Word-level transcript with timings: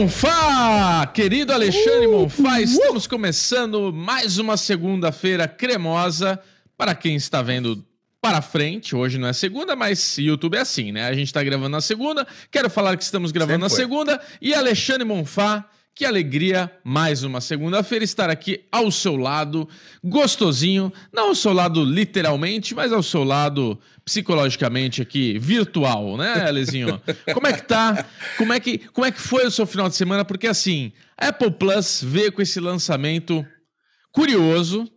Monfá! 0.00 1.08
Querido 1.08 1.52
Alexandre 1.52 2.06
uh, 2.06 2.20
Monfá, 2.20 2.60
estamos 2.60 3.08
começando 3.08 3.92
mais 3.92 4.38
uma 4.38 4.56
segunda-feira 4.56 5.48
cremosa. 5.48 6.38
Para 6.76 6.94
quem 6.94 7.16
está 7.16 7.42
vendo 7.42 7.84
para 8.20 8.40
frente, 8.40 8.94
hoje 8.94 9.18
não 9.18 9.26
é 9.26 9.32
segunda, 9.32 9.74
mas 9.74 10.16
YouTube 10.16 10.56
é 10.56 10.60
assim, 10.60 10.92
né? 10.92 11.08
A 11.08 11.14
gente 11.14 11.26
está 11.26 11.42
gravando 11.42 11.70
na 11.70 11.80
segunda, 11.80 12.24
quero 12.48 12.70
falar 12.70 12.96
que 12.96 13.02
estamos 13.02 13.32
gravando 13.32 13.54
Sempre 13.54 13.64
na 13.64 13.68
foi. 13.70 13.76
segunda. 13.76 14.20
E 14.40 14.54
Alexandre 14.54 15.04
Monfá, 15.04 15.68
que 15.98 16.04
alegria, 16.04 16.70
mais 16.84 17.24
uma 17.24 17.40
segunda-feira, 17.40 18.04
estar 18.04 18.30
aqui 18.30 18.60
ao 18.70 18.88
seu 18.88 19.16
lado, 19.16 19.68
gostosinho, 20.04 20.92
não 21.12 21.30
ao 21.30 21.34
seu 21.34 21.52
lado 21.52 21.84
literalmente, 21.84 22.72
mas 22.72 22.92
ao 22.92 23.02
seu 23.02 23.24
lado 23.24 23.76
psicologicamente 24.04 25.02
aqui, 25.02 25.40
virtual, 25.40 26.16
né, 26.16 26.46
Alezinho? 26.46 27.02
Como 27.34 27.48
é 27.48 27.52
que 27.52 27.62
tá? 27.62 28.06
Como 28.36 28.52
é 28.52 28.60
que, 28.60 28.78
como 28.78 29.08
é 29.08 29.10
que 29.10 29.20
foi 29.20 29.44
o 29.44 29.50
seu 29.50 29.66
final 29.66 29.88
de 29.88 29.96
semana? 29.96 30.24
Porque 30.24 30.46
assim, 30.46 30.92
a 31.20 31.30
Apple 31.30 31.50
Plus 31.50 32.00
veio 32.00 32.30
com 32.30 32.40
esse 32.42 32.60
lançamento 32.60 33.44
curioso, 34.12 34.88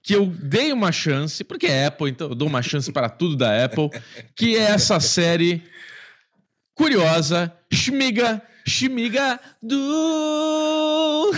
que 0.00 0.14
eu 0.14 0.26
dei 0.26 0.72
uma 0.72 0.92
chance, 0.92 1.42
porque 1.42 1.66
é 1.66 1.86
Apple, 1.86 2.08
então 2.08 2.28
eu 2.28 2.36
dou 2.36 2.46
uma 2.46 2.62
chance 2.62 2.92
para 2.92 3.08
tudo 3.08 3.34
da 3.34 3.64
Apple, 3.64 3.90
que 4.36 4.54
é 4.54 4.60
essa 4.60 5.00
série 5.00 5.64
curiosa, 6.76 7.52
Schmiga 7.72 8.42
Shmiga 8.66 9.38
do. 9.62 11.30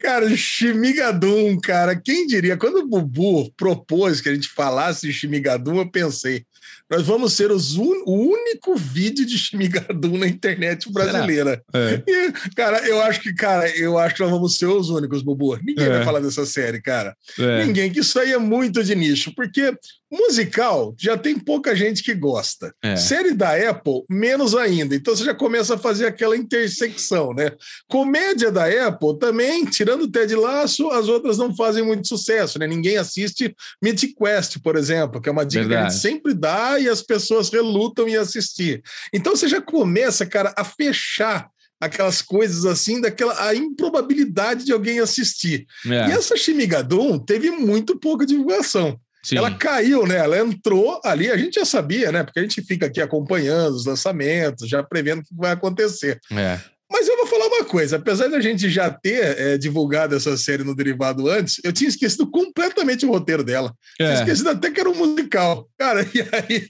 cara, 0.00 0.34
Shmigadum, 0.34 1.60
cara, 1.60 1.94
quem 1.94 2.26
diria? 2.26 2.56
Quando 2.56 2.78
o 2.78 2.86
Bubu 2.86 3.52
propôs 3.54 4.22
que 4.22 4.30
a 4.30 4.34
gente 4.34 4.48
falasse 4.48 5.06
de 5.06 5.12
Shmigadum, 5.12 5.76
eu 5.76 5.90
pensei, 5.90 6.46
nós 6.90 7.02
vamos 7.02 7.34
ser 7.34 7.50
os 7.50 7.76
un... 7.76 8.02
o 8.06 8.32
único 8.32 8.74
vídeo 8.76 9.26
de 9.26 9.36
Shmigadum 9.36 10.16
na 10.16 10.26
internet 10.26 10.90
brasileira. 10.90 11.62
É. 11.74 12.02
E, 12.06 12.32
cara, 12.56 12.78
eu 12.88 13.00
acho 13.02 13.20
que, 13.20 13.34
cara, 13.34 13.68
eu 13.76 13.98
acho 13.98 14.14
que 14.14 14.22
nós 14.22 14.30
vamos 14.30 14.56
ser 14.56 14.66
os 14.66 14.88
únicos, 14.88 15.22
Bubu. 15.22 15.58
Ninguém 15.62 15.84
é. 15.84 15.90
vai 15.90 16.04
falar 16.04 16.20
dessa 16.20 16.46
série, 16.46 16.80
cara. 16.80 17.14
É. 17.38 17.64
Ninguém, 17.64 17.92
que 17.92 18.00
isso 18.00 18.18
aí 18.18 18.32
é 18.32 18.38
muito 18.38 18.82
de 18.82 18.94
nicho, 18.94 19.34
porque 19.34 19.74
Musical 20.12 20.94
já 20.98 21.16
tem 21.16 21.38
pouca 21.38 21.74
gente 21.74 22.02
que 22.02 22.14
gosta. 22.14 22.74
É. 22.82 22.96
Série 22.96 23.32
da 23.32 23.54
Apple, 23.70 24.04
menos 24.10 24.54
ainda. 24.54 24.94
Então 24.94 25.16
você 25.16 25.24
já 25.24 25.34
começa 25.34 25.74
a 25.74 25.78
fazer 25.78 26.06
aquela 26.06 26.36
intersecção, 26.36 27.32
né? 27.32 27.52
Comédia 27.88 28.52
da 28.52 28.66
Apple 28.66 29.18
também, 29.18 29.64
tirando 29.64 30.02
o 30.02 30.10
Ted 30.10 30.34
Laço, 30.34 30.90
as 30.90 31.08
outras 31.08 31.38
não 31.38 31.56
fazem 31.56 31.82
muito 31.82 32.06
sucesso, 32.06 32.58
né? 32.58 32.66
Ninguém 32.66 32.98
assiste 32.98 33.56
Mythic 33.82 34.14
Quest, 34.14 34.58
por 34.62 34.76
exemplo, 34.76 35.18
que 35.18 35.30
é 35.30 35.32
uma 35.32 35.46
dica 35.46 35.62
Verdade. 35.66 35.82
que 35.82 35.86
a 35.86 35.90
gente 35.90 36.02
sempre 36.02 36.34
dá 36.34 36.78
e 36.78 36.90
as 36.90 37.00
pessoas 37.00 37.48
relutam 37.48 38.06
em 38.06 38.16
assistir. 38.16 38.82
Então 39.14 39.34
você 39.34 39.48
já 39.48 39.62
começa, 39.62 40.26
cara, 40.26 40.52
a 40.56 40.62
fechar 40.62 41.48
aquelas 41.80 42.22
coisas 42.22 42.64
assim, 42.64 43.00
daquela 43.00 43.48
a 43.48 43.54
improbabilidade 43.56 44.64
de 44.64 44.72
alguém 44.72 45.00
assistir. 45.00 45.66
É. 45.86 46.08
E 46.08 46.12
essa 46.12 46.36
Shimigadum 46.36 47.18
teve 47.18 47.50
muito 47.50 47.98
pouca 47.98 48.24
divulgação. 48.24 49.00
Sim. 49.24 49.36
Ela 49.36 49.54
caiu, 49.54 50.06
né? 50.06 50.16
Ela 50.16 50.38
entrou 50.38 51.00
ali, 51.04 51.30
a 51.30 51.36
gente 51.36 51.54
já 51.54 51.64
sabia, 51.64 52.10
né? 52.10 52.24
Porque 52.24 52.40
a 52.40 52.42
gente 52.42 52.60
fica 52.62 52.86
aqui 52.86 53.00
acompanhando 53.00 53.74
os 53.74 53.86
lançamentos, 53.86 54.68
já 54.68 54.82
prevendo 54.82 55.20
o 55.20 55.24
que 55.24 55.34
vai 55.34 55.52
acontecer. 55.52 56.20
É. 56.32 56.58
Mas 56.92 57.08
eu 57.08 57.16
vou 57.16 57.26
falar 57.26 57.46
uma 57.46 57.64
coisa: 57.64 57.96
apesar 57.96 58.28
da 58.28 58.40
gente 58.40 58.68
já 58.68 58.90
ter 58.90 59.38
é, 59.38 59.58
divulgado 59.58 60.14
essa 60.14 60.36
série 60.36 60.62
no 60.62 60.76
Derivado 60.76 61.28
antes, 61.28 61.58
eu 61.64 61.72
tinha 61.72 61.88
esquecido 61.88 62.30
completamente 62.30 63.06
o 63.06 63.10
roteiro 63.10 63.42
dela. 63.42 63.72
É. 63.98 64.04
Tinha 64.04 64.18
esquecido 64.18 64.50
até 64.50 64.70
que 64.70 64.78
era 64.78 64.90
um 64.90 64.94
musical. 64.94 65.66
Cara, 65.78 66.02
e 66.14 66.20
aí, 66.20 66.68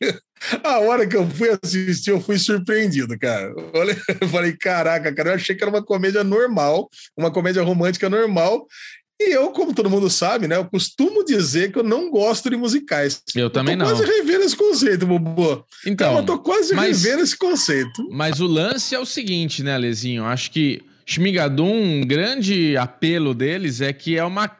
a 0.62 0.78
hora 0.78 1.06
que 1.06 1.16
eu 1.16 1.28
fui 1.28 1.58
assistir, 1.62 2.10
eu 2.10 2.20
fui 2.20 2.38
surpreendido, 2.38 3.18
cara. 3.18 3.52
Eu 4.20 4.28
falei, 4.28 4.56
caraca, 4.56 5.12
cara, 5.12 5.30
eu 5.30 5.34
achei 5.34 5.54
que 5.54 5.62
era 5.62 5.70
uma 5.70 5.84
comédia 5.84 6.22
normal, 6.22 6.88
uma 7.16 7.32
comédia 7.32 7.62
romântica 7.62 8.08
normal, 8.08 8.66
e 9.28 9.32
eu, 9.32 9.50
como 9.50 9.74
todo 9.74 9.90
mundo 9.90 10.08
sabe, 10.10 10.46
né, 10.46 10.56
eu 10.56 10.64
costumo 10.64 11.24
dizer 11.24 11.72
que 11.72 11.78
eu 11.78 11.82
não 11.82 12.10
gosto 12.10 12.50
de 12.50 12.56
musicais. 12.56 13.22
Eu 13.34 13.50
também 13.50 13.74
eu 13.74 13.80
tô 13.80 13.84
não. 13.84 13.96
quase 13.96 14.10
revendo 14.10 14.44
esse 14.44 14.56
conceito, 14.56 15.06
Bobo. 15.06 15.64
Então, 15.86 16.16
eu 16.16 16.24
tô 16.24 16.38
quase 16.38 16.74
mas, 16.74 17.02
revendo 17.02 17.22
esse 17.22 17.36
conceito. 17.36 18.08
Mas 18.10 18.40
o 18.40 18.46
lance 18.46 18.94
é 18.94 18.98
o 18.98 19.06
seguinte, 19.06 19.62
né, 19.62 19.74
Alezinho? 19.74 20.24
Acho 20.24 20.50
que 20.50 20.82
Shmigadum, 21.06 22.00
um 22.00 22.06
grande 22.06 22.76
apelo 22.76 23.34
deles 23.34 23.80
é 23.80 23.92
que 23.92 24.16
é 24.16 24.24
uma 24.24 24.50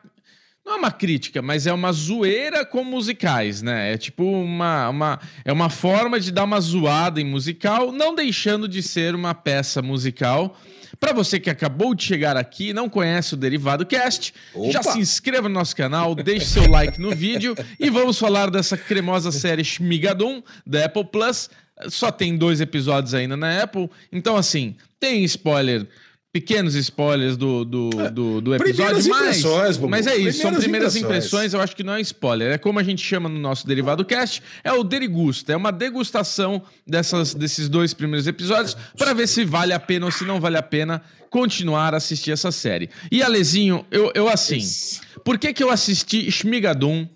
não 0.65 0.75
é 0.75 0.77
uma 0.77 0.93
crítica, 0.93 1.43
mas 1.43 1.67
é 1.67 1.73
uma 1.73 1.93
zoeira 1.93 2.65
com 2.65 2.85
musicais, 2.85 3.63
né? 3.63 3.95
É 3.95 3.99
tipo 3.99 4.25
uma, 4.25 4.89
uma, 4.89 5.21
é 5.45 5.53
uma 5.53 5.69
forma 5.69 6.21
de 6.21 6.31
dar 6.31 6.45
uma 6.45 6.61
zoada 6.61 7.21
em 7.21 7.25
musical, 7.25 7.91
não 7.91 8.15
deixando 8.15 8.69
de 8.69 8.81
ser 8.81 9.13
uma 9.15 9.35
peça 9.35 9.83
musical. 9.83 10.57
Para 10.99 11.13
você 11.13 11.41
que 11.41 11.51
acabou 11.51 11.95
de 11.95 12.05
chegar 12.05 12.37
aqui 12.37 12.69
e 12.69 12.73
não 12.73 12.89
conhece 12.89 13.35
o 13.35 13.37
Derivado 13.37 13.85
Cast, 13.87 14.35
Opa. 14.55 14.71
já 14.71 14.83
se 14.83 14.99
inscreva 14.99 15.49
no 15.49 15.55
nosso 15.55 15.75
canal, 15.75 16.15
deixe 16.15 16.47
seu 16.47 16.69
like 16.69 17.01
no 17.01 17.11
vídeo 17.15 17.55
e 17.79 17.91
vamos 17.91 18.19
falar 18.19 18.51
dessa 18.51 18.77
cremosa 18.77 19.33
série 19.33 19.65
Shmigadum 19.65 20.43
da 20.67 20.85
Apple 20.85 21.05
Plus. 21.05 21.51
Só 21.89 22.11
tem 22.13 22.37
dois 22.37 22.61
episódios 22.61 23.15
ainda 23.15 23.37
na 23.37 23.63
Apple, 23.63 23.91
então 24.13 24.37
assim, 24.37 24.77
tem 25.01 25.25
spoiler 25.25 25.87
pequenos 26.33 26.75
spoilers 26.75 27.37
do, 27.37 27.63
do, 27.63 27.91
é, 28.01 28.11
do, 28.11 28.41
do 28.41 28.55
episódio, 28.55 29.11
mas, 29.11 29.43
mas 29.79 30.07
é 30.07 30.17
isso, 30.17 30.23
primeiras 30.23 30.37
são 30.37 30.55
primeiras 30.55 30.97
impressões. 30.97 31.05
impressões. 31.05 31.55
eu 31.55 31.61
acho 31.61 31.77
que 31.77 31.83
não 31.83 31.93
é 31.93 32.01
spoiler, 32.01 32.53
é 32.53 32.59
como 32.59 32.79
a 32.79 32.83
gente 32.83 33.05
chama 33.05 33.29
no 33.29 33.39
nosso 33.39 33.67
Derivado 33.67 34.03
Cast, 34.03 34.43
é 34.65 34.73
o 34.73 34.83
derigusta, 34.83 35.53
é 35.53 35.57
uma 35.57 35.71
degustação 35.71 36.63
dessas, 36.87 37.35
desses 37.35 37.69
dois 37.69 37.93
primeiros 37.93 38.27
episódios 38.27 38.75
para 38.97 39.13
ver 39.13 39.27
se 39.27 39.45
vale 39.45 39.75
a 39.75 39.79
pena 39.79 40.07
ou 40.07 40.13
se 40.13 40.25
não 40.25 40.41
vale 40.41 40.57
a 40.57 40.63
pena 40.63 41.03
continuar 41.29 41.93
a 41.93 41.99
assistir 41.99 42.31
essa 42.31 42.51
série. 42.51 42.89
E 43.11 43.23
Alezinho, 43.23 43.85
eu, 43.91 44.11
eu 44.15 44.27
assim, 44.27 44.57
isso. 44.57 45.03
por 45.23 45.39
que 45.39 45.53
que 45.53 45.63
eu 45.63 45.71
assisti 45.71 46.31
Shmigadum? 46.31 47.07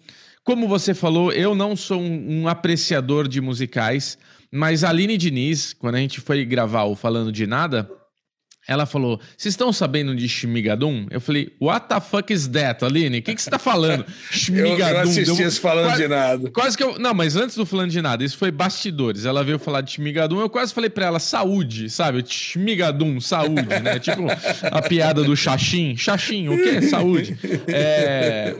Como 0.45 0.69
você 0.69 0.93
falou, 0.93 1.33
eu 1.33 1.55
não 1.55 1.75
sou 1.75 2.01
um, 2.01 2.43
um 2.43 2.49
apreciador 2.49 3.27
de 3.27 3.41
musicais, 3.41 4.19
mas 4.53 4.85
a 4.85 4.91
Aline 4.91 5.17
Diniz, 5.17 5.73
quando 5.73 5.95
a 5.95 5.99
gente 5.99 6.21
foi 6.21 6.45
gravar 6.45 6.85
o 6.85 6.95
Falando 6.95 7.33
de 7.33 7.47
Nada 7.47 7.91
ela 8.67 8.85
falou: 8.85 9.21
Vocês 9.37 9.53
estão 9.53 9.73
sabendo 9.73 10.15
de 10.15 10.29
Shmigadum? 10.29 11.07
Eu 11.11 11.21
falei: 11.21 11.53
What 11.61 11.89
the 11.89 12.01
fuck 12.01 12.33
is 12.33 12.49
that, 12.49 12.85
Aline? 12.85 13.19
O 13.19 13.23
que, 13.23 13.35
que 13.35 13.43
você 13.43 13.51
tá 13.51 13.59
falando? 13.59 14.05
Shmigadum. 14.31 14.77
Eu 14.87 14.95
não 14.95 15.01
assisti 15.03 15.37
Deu... 15.37 15.53
falando 15.53 15.87
quase, 15.87 16.03
de 16.03 16.09
nada. 16.09 16.51
Quase 16.51 16.77
que 16.77 16.83
eu. 16.83 16.99
Não, 16.99 17.15
mas 17.15 17.37
antes 17.37 17.57
do 17.57 17.67
falando 17.67 17.91
de 17.91 18.03
nada, 18.03 18.25
isso 18.25 18.37
foi 18.37 18.51
bastidores. 18.51 19.25
Ela 19.25 19.45
veio 19.45 19.59
falar 19.59 19.81
de 19.81 19.93
Shmigadum, 19.93 20.41
eu 20.41 20.51
quase 20.51 20.73
falei 20.75 20.91
pra 20.91 21.07
ela: 21.07 21.19
saúde, 21.19 21.89
sabe? 21.91 22.25
Shmigadum, 22.27 23.21
saúde, 23.21 23.81
né? 23.83 23.99
tipo 24.01 24.23
a 24.63 24.83
piada 24.83 25.23
do 25.23 25.37
Xaxim. 25.37 25.97
Xaxim, 25.97 26.49
o 26.49 26.57
quê? 26.57 26.83
Saúde. 26.83 27.39
É. 27.69 28.55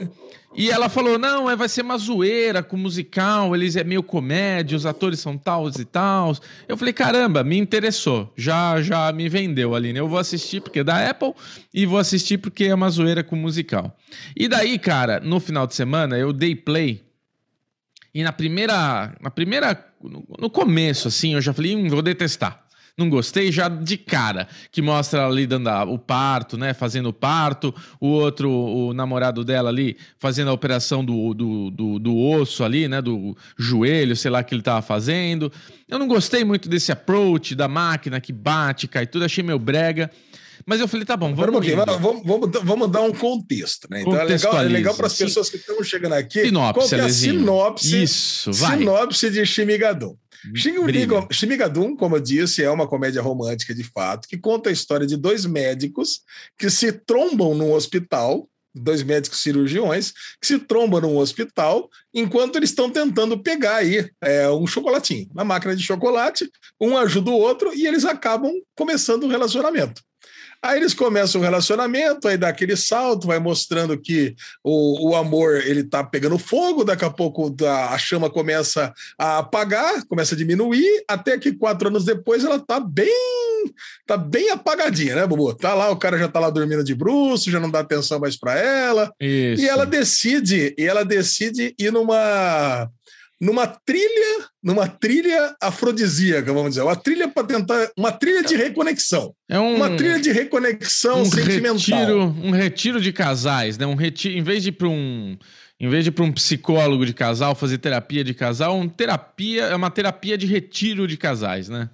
E 0.57 0.71
ela 0.71 0.89
falou: 0.89 1.19
não, 1.19 1.47
é, 1.47 1.55
vai 1.55 1.69
ser 1.69 1.83
uma 1.83 1.99
zoeira 1.99 2.63
com 2.63 2.75
musical, 2.75 3.55
eles 3.55 3.75
é 3.75 3.83
meio 3.83 4.01
comédia, 4.01 4.75
os 4.75 4.87
atores 4.87 5.19
são 5.19 5.37
tals 5.37 5.77
e 5.77 5.85
tals. 5.85 6.41
Eu 6.67 6.75
falei: 6.75 6.91
caramba, 6.91 7.43
me 7.43 7.57
interessou. 7.57 8.33
Já 8.35 8.81
já 8.81 9.11
me 9.11 9.29
vendeu 9.29 9.75
ali, 9.75 9.93
né? 9.93 9.99
Eu 9.99 10.07
vou 10.07 10.17
assistir 10.17 10.59
porque 10.59 10.79
é 10.79 10.83
da 10.83 11.07
Apple 11.07 11.33
e 11.71 11.85
vou 11.85 11.99
assistir 11.99 12.39
porque 12.39 12.65
é 12.65 12.73
uma 12.73 12.89
zoeira 12.89 13.23
com 13.23 13.35
musical. 13.35 13.95
E 14.35 14.47
daí, 14.47 14.79
cara, 14.79 15.19
no 15.19 15.39
final 15.39 15.67
de 15.67 15.75
semana 15.75 16.17
eu 16.17 16.33
dei 16.33 16.55
play. 16.55 17.03
E 18.11 18.23
na 18.23 18.33
primeira. 18.33 19.15
Na 19.21 19.29
primeira. 19.29 19.85
No, 20.01 20.25
no 20.39 20.49
começo, 20.49 21.07
assim, 21.07 21.35
eu 21.35 21.41
já 21.41 21.53
falei: 21.53 21.75
hum, 21.75 21.87
vou 21.87 22.01
detestar 22.01 22.66
não 22.97 23.09
gostei 23.09 23.51
já 23.51 23.69
de 23.69 23.95
cara, 23.95 24.47
que 24.71 24.81
mostra 24.81 25.27
ali 25.27 25.45
dando 25.45 25.69
o 25.69 25.99
parto, 25.99 26.57
né, 26.57 26.73
fazendo 26.73 27.09
o 27.09 27.13
parto, 27.13 27.73
o 28.01 28.07
outro, 28.07 28.49
o 28.49 28.91
namorado 28.91 29.43
dela 29.43 29.69
ali, 29.69 29.95
fazendo 30.17 30.49
a 30.49 30.53
operação 30.53 31.05
do, 31.05 31.31
do, 31.33 31.69
do, 31.69 31.99
do 31.99 32.17
osso 32.17 32.63
ali, 32.63 32.87
né, 32.87 32.99
do 32.99 33.37
joelho, 33.55 34.15
sei 34.15 34.31
lá, 34.31 34.43
que 34.43 34.55
ele 34.55 34.63
tava 34.63 34.81
fazendo. 34.81 35.51
Eu 35.87 35.99
não 35.99 36.07
gostei 36.07 36.43
muito 36.43 36.67
desse 36.67 36.91
approach 36.91 37.53
da 37.53 37.67
máquina 37.67 38.19
que 38.19 38.33
bate, 38.33 38.87
cai 38.87 39.05
tudo, 39.05 39.25
achei 39.25 39.43
meio 39.43 39.59
brega. 39.59 40.09
Mas 40.67 40.81
eu 40.81 40.87
falei, 40.87 41.05
tá 41.05 41.15
bom, 41.15 41.33
vamos. 41.33 41.65
Um 41.65 41.75
vamos, 41.75 42.23
vamos, 42.25 42.49
vamos, 42.61 42.91
dar 42.91 43.01
um 43.01 43.13
contexto, 43.13 43.87
né? 43.89 44.01
Então 44.01 44.17
é 44.17 44.25
legal, 44.25 44.59
é 44.59 44.63
legal 44.63 44.93
para 44.93 45.07
as 45.07 45.15
pessoas 45.15 45.49
que 45.49 45.55
estão 45.55 45.81
chegando 45.81 46.11
aqui. 46.11 46.41
Sinopse, 46.41 46.89
qual 46.89 47.01
é 47.01 47.05
a 47.05 47.09
sinopse? 47.09 48.03
Isso, 48.03 48.51
vai. 48.51 48.77
Sinopse 48.77 49.29
de 49.29 49.45
Shimigadon. 49.45 50.17
Shimigadum, 51.31 51.95
como 51.95 52.17
eu 52.17 52.19
disse, 52.19 52.63
é 52.63 52.69
uma 52.69 52.85
comédia 52.85 53.21
romântica 53.21 53.73
de 53.73 53.83
fato, 53.83 54.27
que 54.27 54.37
conta 54.37 54.69
a 54.69 54.73
história 54.73 55.07
de 55.07 55.15
dois 55.15 55.45
médicos 55.45 56.19
que 56.59 56.69
se 56.69 56.91
trombam 56.91 57.55
num 57.55 57.71
hospital, 57.71 58.47
dois 58.75 59.01
médicos 59.03 59.41
cirurgiões, 59.41 60.11
que 60.41 60.47
se 60.47 60.59
trombam 60.59 60.99
num 60.99 61.17
hospital 61.17 61.89
enquanto 62.13 62.57
eles 62.57 62.71
estão 62.71 62.89
tentando 62.89 63.41
pegar 63.41 63.77
aí 63.77 64.09
é, 64.21 64.49
um 64.49 64.67
chocolatinho, 64.67 65.29
uma 65.33 65.45
máquina 65.45 65.73
de 65.73 65.81
chocolate, 65.81 66.49
um 66.79 66.97
ajuda 66.97 67.31
o 67.31 67.39
outro 67.39 67.73
e 67.73 67.87
eles 67.87 68.03
acabam 68.03 68.51
começando 68.75 69.23
um 69.23 69.29
relacionamento. 69.29 70.01
Aí 70.61 70.77
eles 70.77 70.93
começam 70.93 71.39
um 71.39 71.43
relacionamento, 71.43 72.27
aí 72.27 72.37
dá 72.37 72.49
aquele 72.49 72.75
salto, 72.75 73.27
vai 73.27 73.39
mostrando 73.39 73.97
que 73.97 74.35
o, 74.63 75.09
o 75.09 75.15
amor 75.15 75.61
ele 75.65 75.83
tá 75.83 76.03
pegando 76.03 76.37
fogo, 76.37 76.83
daqui 76.83 77.05
a 77.05 77.09
pouco 77.09 77.55
a, 77.63 77.93
a 77.93 77.97
chama 77.97 78.29
começa 78.29 78.93
a 79.17 79.39
apagar, 79.39 80.05
começa 80.07 80.35
a 80.35 80.37
diminuir, 80.37 81.03
até 81.07 81.37
que 81.37 81.53
quatro 81.53 81.89
anos 81.89 82.05
depois 82.05 82.43
ela 82.43 82.59
tá 82.59 82.79
bem 82.79 83.07
tá 84.05 84.17
bem 84.17 84.49
apagadinha, 84.49 85.15
né, 85.15 85.27
Bubu? 85.27 85.53
Tá 85.53 85.73
lá, 85.73 85.89
o 85.91 85.97
cara 85.97 86.17
já 86.17 86.27
tá 86.27 86.39
lá 86.39 86.49
dormindo 86.49 86.83
de 86.83 86.95
bruxo, 86.95 87.51
já 87.51 87.59
não 87.59 87.69
dá 87.69 87.79
atenção 87.79 88.19
mais 88.19 88.37
para 88.37 88.57
ela. 88.57 89.13
Isso. 89.19 89.61
E 89.61 89.67
ela 89.67 89.85
decide, 89.85 90.73
e 90.77 90.83
ela 90.83 91.03
decide 91.03 91.75
ir 91.77 91.91
numa 91.91 92.89
numa 93.39 93.67
trilha, 93.67 94.45
numa 94.63 94.87
trilha 94.87 95.55
afrodisíaca, 95.61 96.51
vamos 96.51 96.71
dizer, 96.71 96.81
uma 96.81 96.95
trilha 96.95 97.27
para 97.27 97.45
tentar, 97.45 97.89
uma 97.95 98.11
trilha 98.11 98.43
de 98.43 98.55
reconexão. 98.55 99.33
É 99.47 99.59
um, 99.59 99.75
uma 99.75 99.95
trilha 99.95 100.19
de 100.19 100.31
reconexão 100.31 101.21
um 101.21 101.25
sentimental. 101.25 101.99
Retiro, 101.99 102.35
um 102.43 102.51
retiro 102.51 103.01
de 103.01 103.13
casais, 103.13 103.77
né? 103.77 103.85
Um 103.85 103.95
retiro, 103.95 104.37
em 104.37 104.43
vez 104.43 104.63
de 104.63 104.69
ir 104.69 104.73
para 104.73 104.87
um 104.87 105.37
em 105.79 105.87
vez 105.89 106.03
de 106.03 106.11
para 106.11 106.23
um 106.23 106.31
psicólogo 106.31 107.05
de 107.05 107.13
casal 107.13 107.53
fazer 107.53 107.77
terapia 107.77 108.23
de 108.23 108.33
casal, 108.33 108.75
um 108.75 108.89
terapia 108.89 109.65
é 109.65 109.75
uma 109.75 109.91
terapia 109.91 110.35
de 110.35 110.47
retiro 110.47 111.07
de 111.07 111.15
casais, 111.17 111.69
né? 111.69 111.89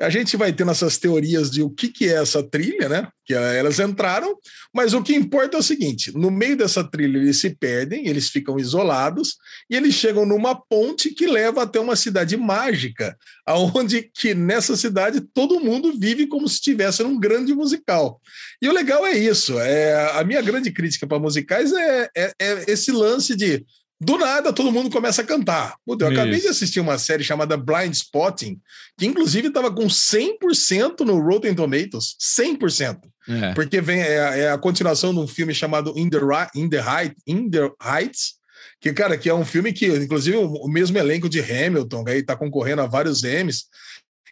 A 0.00 0.10
gente 0.10 0.36
vai 0.36 0.52
tendo 0.52 0.72
essas 0.72 0.98
teorias 0.98 1.50
de 1.50 1.62
o 1.62 1.70
que, 1.70 1.88
que 1.88 2.08
é 2.08 2.14
essa 2.14 2.42
trilha, 2.42 2.88
né? 2.88 3.08
Que 3.24 3.32
elas 3.32 3.78
entraram, 3.78 4.36
mas 4.72 4.92
o 4.92 5.02
que 5.02 5.14
importa 5.14 5.56
é 5.56 5.60
o 5.60 5.62
seguinte: 5.62 6.12
no 6.16 6.30
meio 6.30 6.56
dessa 6.56 6.82
trilha 6.82 7.16
eles 7.16 7.40
se 7.40 7.50
perdem, 7.50 8.08
eles 8.08 8.28
ficam 8.28 8.58
isolados 8.58 9.36
e 9.70 9.76
eles 9.76 9.94
chegam 9.94 10.26
numa 10.26 10.54
ponte 10.54 11.10
que 11.10 11.26
leva 11.26 11.62
até 11.62 11.78
uma 11.78 11.94
cidade 11.94 12.36
mágica, 12.36 13.16
aonde 13.46 14.10
que 14.12 14.34
nessa 14.34 14.76
cidade 14.76 15.20
todo 15.32 15.60
mundo 15.60 15.96
vive 15.96 16.26
como 16.26 16.48
se 16.48 16.56
estivesse 16.56 17.02
num 17.04 17.18
grande 17.18 17.54
musical. 17.54 18.20
E 18.60 18.68
o 18.68 18.72
legal 18.72 19.06
é 19.06 19.16
isso. 19.16 19.58
É 19.60 20.18
a 20.18 20.24
minha 20.24 20.42
grande 20.42 20.72
crítica 20.72 21.06
para 21.06 21.20
musicais 21.20 21.72
é, 21.72 22.10
é, 22.16 22.32
é 22.40 22.64
esse 22.68 22.90
lance 22.90 23.36
de 23.36 23.64
do 24.00 24.18
nada, 24.18 24.52
todo 24.52 24.72
mundo 24.72 24.90
começa 24.90 25.22
a 25.22 25.24
cantar. 25.24 25.76
Puta, 25.86 26.04
eu 26.04 26.12
Isso. 26.12 26.20
acabei 26.20 26.40
de 26.40 26.48
assistir 26.48 26.80
uma 26.80 26.98
série 26.98 27.24
chamada 27.24 27.56
Blind 27.56 27.92
Spotting, 27.92 28.60
que 28.98 29.06
inclusive 29.06 29.48
estava 29.48 29.72
com 29.72 29.86
100% 29.86 31.00
no 31.00 31.20
Rotten 31.20 31.54
Tomatoes. 31.54 32.16
100%. 32.20 32.98
É. 33.28 33.54
Porque 33.54 33.80
vem, 33.80 34.00
é, 34.00 34.40
é, 34.40 34.50
a 34.50 34.58
continuação 34.58 35.14
de 35.14 35.20
um 35.20 35.26
filme 35.26 35.54
chamado 35.54 35.94
In 35.96 36.10
the, 36.10 36.18
In 36.54 36.68
the, 36.68 36.80
Height, 36.80 37.16
In 37.26 37.48
the 37.48 37.70
Heights, 37.82 38.34
que, 38.80 38.92
cara, 38.92 39.16
que 39.16 39.30
é 39.30 39.34
um 39.34 39.44
filme 39.44 39.72
que, 39.72 39.86
inclusive, 39.86 40.36
o, 40.36 40.68
mesmo 40.68 40.98
elenco 40.98 41.28
de 41.28 41.40
Hamilton 41.40 42.04
aí 42.06 42.22
tá 42.22 42.36
concorrendo 42.36 42.82
a 42.82 42.86
vários 42.86 43.24
Emmys. 43.24 43.64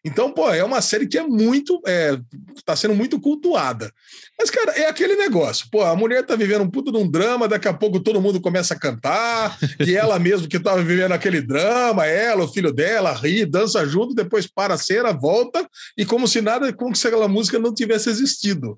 Então, 0.04 0.32
pô, 0.32 0.50
é 0.50 0.64
uma 0.64 0.82
série 0.82 1.06
que 1.06 1.16
é 1.16 1.22
muito. 1.22 1.81
É, 1.87 2.19
tá 2.64 2.75
sendo 2.75 2.94
muito 2.94 3.20
cultuada. 3.20 3.93
Mas, 4.38 4.50
cara, 4.50 4.72
é 4.72 4.88
aquele 4.88 5.14
negócio. 5.14 5.69
Pô, 5.70 5.82
a 5.82 5.94
mulher 5.94 6.26
tá 6.26 6.34
vivendo 6.34 6.62
um 6.62 6.70
puto 6.70 6.90
de 6.90 6.99
um 6.99 7.08
drama, 7.08 7.46
daqui 7.46 7.69
a 7.69 7.72
pouco 7.72 8.00
todo 8.00 8.20
mundo 8.20 8.40
começa 8.40 8.75
a 8.75 8.78
cantar, 8.78 9.56
e 9.78 9.94
ela 9.96 10.19
mesmo 10.19 10.49
que 10.49 10.58
tava 10.58 10.82
vivendo 10.82 11.12
aquele 11.12 11.40
drama, 11.40 12.04
ela, 12.06 12.43
o 12.43 12.52
filho 12.52 12.72
dela, 12.72 13.12
ri, 13.12 13.46
dança 13.46 13.87
junto, 13.87 14.14
depois 14.14 14.46
para 14.46 14.75
a 14.75 14.78
cena, 14.78 15.12
volta, 15.12 15.64
e 15.96 16.05
como 16.05 16.26
se 16.26 16.40
nada, 16.40 16.72
como 16.72 16.96
se 16.96 17.06
aquela 17.06 17.28
música 17.28 17.58
não 17.58 17.72
tivesse 17.72 18.10
existido. 18.10 18.76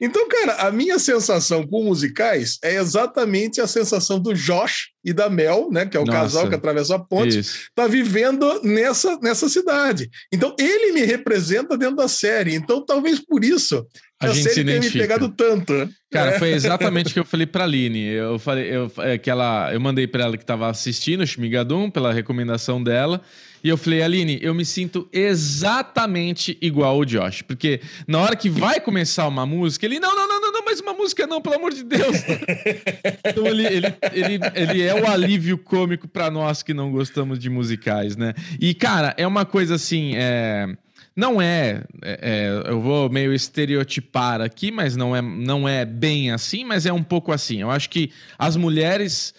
Então, 0.00 0.28
cara, 0.28 0.54
a 0.66 0.70
minha 0.70 0.98
sensação 0.98 1.66
com 1.66 1.84
musicais 1.84 2.58
é 2.62 2.76
exatamente 2.76 3.60
a 3.60 3.66
sensação 3.66 4.20
do 4.20 4.34
Josh 4.34 4.90
e 5.04 5.12
da 5.12 5.30
Mel, 5.30 5.68
né, 5.70 5.86
que 5.86 5.96
é 5.96 6.00
o 6.00 6.04
Nossa, 6.04 6.18
casal 6.18 6.48
que 6.48 6.54
atravessa 6.54 6.96
a 6.96 6.98
ponte, 6.98 7.38
isso. 7.38 7.70
tá 7.74 7.86
vivendo 7.86 8.60
nessa, 8.62 9.18
nessa 9.20 9.48
cidade. 9.48 10.10
Então, 10.32 10.54
ele 10.58 10.92
me 10.92 11.02
representa 11.02 11.76
dentro 11.76 11.96
da 11.96 12.08
série. 12.08 12.54
Então, 12.54 12.84
talvez 12.84 13.18
por 13.18 13.44
isso 13.44 13.86
a, 14.20 14.26
a 14.26 14.28
gente 14.28 14.42
série 14.42 14.54
se 14.54 14.60
identifica. 14.60 14.98
me 14.98 15.00
pegado 15.02 15.28
tanto. 15.30 15.88
Cara, 16.10 16.32
é. 16.32 16.38
foi 16.38 16.50
exatamente 16.50 17.10
o 17.10 17.12
que 17.14 17.20
eu 17.20 17.24
falei 17.24 17.46
pra 17.46 17.64
Aline. 17.64 18.04
Eu 18.04 18.38
falei 18.38 18.66
eu, 18.70 18.92
é, 18.98 19.16
que 19.16 19.30
ela, 19.30 19.72
eu 19.72 19.80
mandei 19.80 20.06
para 20.06 20.24
ela 20.24 20.36
que 20.36 20.44
tava 20.44 20.68
assistindo 20.68 21.22
o 21.22 21.26
Shmigadum, 21.26 21.90
pela 21.90 22.12
recomendação 22.12 22.82
dela. 22.82 23.22
E 23.62 23.68
eu 23.68 23.76
falei, 23.76 24.02
Aline, 24.02 24.38
eu 24.42 24.54
me 24.54 24.64
sinto 24.64 25.08
exatamente 25.12 26.56
igual 26.60 26.98
o 26.98 27.04
Josh. 27.04 27.42
Porque 27.42 27.80
na 28.06 28.18
hora 28.18 28.36
que 28.36 28.48
vai 28.48 28.80
começar 28.80 29.26
uma 29.28 29.46
música, 29.46 29.86
ele, 29.86 30.00
não, 30.00 30.14
não, 30.14 30.28
não, 30.28 30.40
não, 30.40 30.52
não 30.52 30.64
mais 30.64 30.80
uma 30.80 30.92
música 30.92 31.26
não, 31.26 31.40
pelo 31.40 31.56
amor 31.56 31.72
de 31.72 31.84
Deus. 31.84 32.16
então 33.24 33.46
ele, 33.46 33.66
ele, 33.66 33.94
ele, 34.12 34.40
ele 34.54 34.82
é 34.82 34.94
o 34.94 35.06
alívio 35.06 35.58
cômico 35.58 36.08
para 36.08 36.30
nós 36.30 36.62
que 36.62 36.72
não 36.72 36.90
gostamos 36.90 37.38
de 37.38 37.50
musicais, 37.50 38.16
né? 38.16 38.34
E, 38.60 38.74
cara, 38.74 39.14
é 39.16 39.26
uma 39.26 39.44
coisa 39.44 39.74
assim, 39.74 40.12
é... 40.14 40.68
Não 41.14 41.42
é, 41.42 41.82
é, 42.02 42.18
é, 42.22 42.70
eu 42.70 42.80
vou 42.80 43.10
meio 43.10 43.32
estereotipar 43.34 44.40
aqui, 44.40 44.70
mas 44.70 44.96
não 44.96 45.14
é, 45.14 45.20
não 45.20 45.68
é 45.68 45.84
bem 45.84 46.30
assim, 46.30 46.64
mas 46.64 46.86
é 46.86 46.92
um 46.92 47.02
pouco 47.02 47.32
assim. 47.32 47.60
Eu 47.60 47.70
acho 47.70 47.90
que 47.90 48.12
as 48.38 48.56
mulheres 48.56 49.34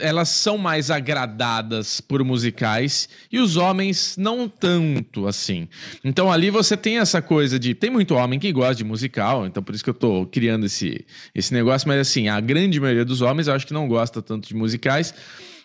elas 0.00 0.30
são 0.30 0.56
mais 0.56 0.90
agradadas 0.90 2.00
por 2.00 2.24
musicais 2.24 3.08
e 3.30 3.38
os 3.38 3.56
homens 3.56 4.16
não 4.16 4.48
tanto 4.48 5.26
assim. 5.26 5.68
Então 6.02 6.32
ali 6.32 6.48
você 6.48 6.76
tem 6.76 6.98
essa 6.98 7.20
coisa 7.20 7.58
de 7.58 7.74
tem 7.74 7.90
muito 7.90 8.14
homem 8.14 8.38
que 8.38 8.50
gosta 8.52 8.76
de 8.76 8.84
musical, 8.84 9.46
então 9.46 9.62
por 9.62 9.74
isso 9.74 9.84
que 9.84 9.90
eu 9.90 9.94
tô 9.94 10.26
criando 10.26 10.64
esse 10.64 11.04
esse 11.34 11.52
negócio, 11.52 11.86
mas 11.86 12.00
assim, 12.00 12.28
a 12.28 12.40
grande 12.40 12.80
maioria 12.80 13.04
dos 13.04 13.20
homens 13.20 13.48
eu 13.48 13.54
acho 13.54 13.66
que 13.66 13.74
não 13.74 13.86
gosta 13.86 14.22
tanto 14.22 14.48
de 14.48 14.54
musicais. 14.54 15.12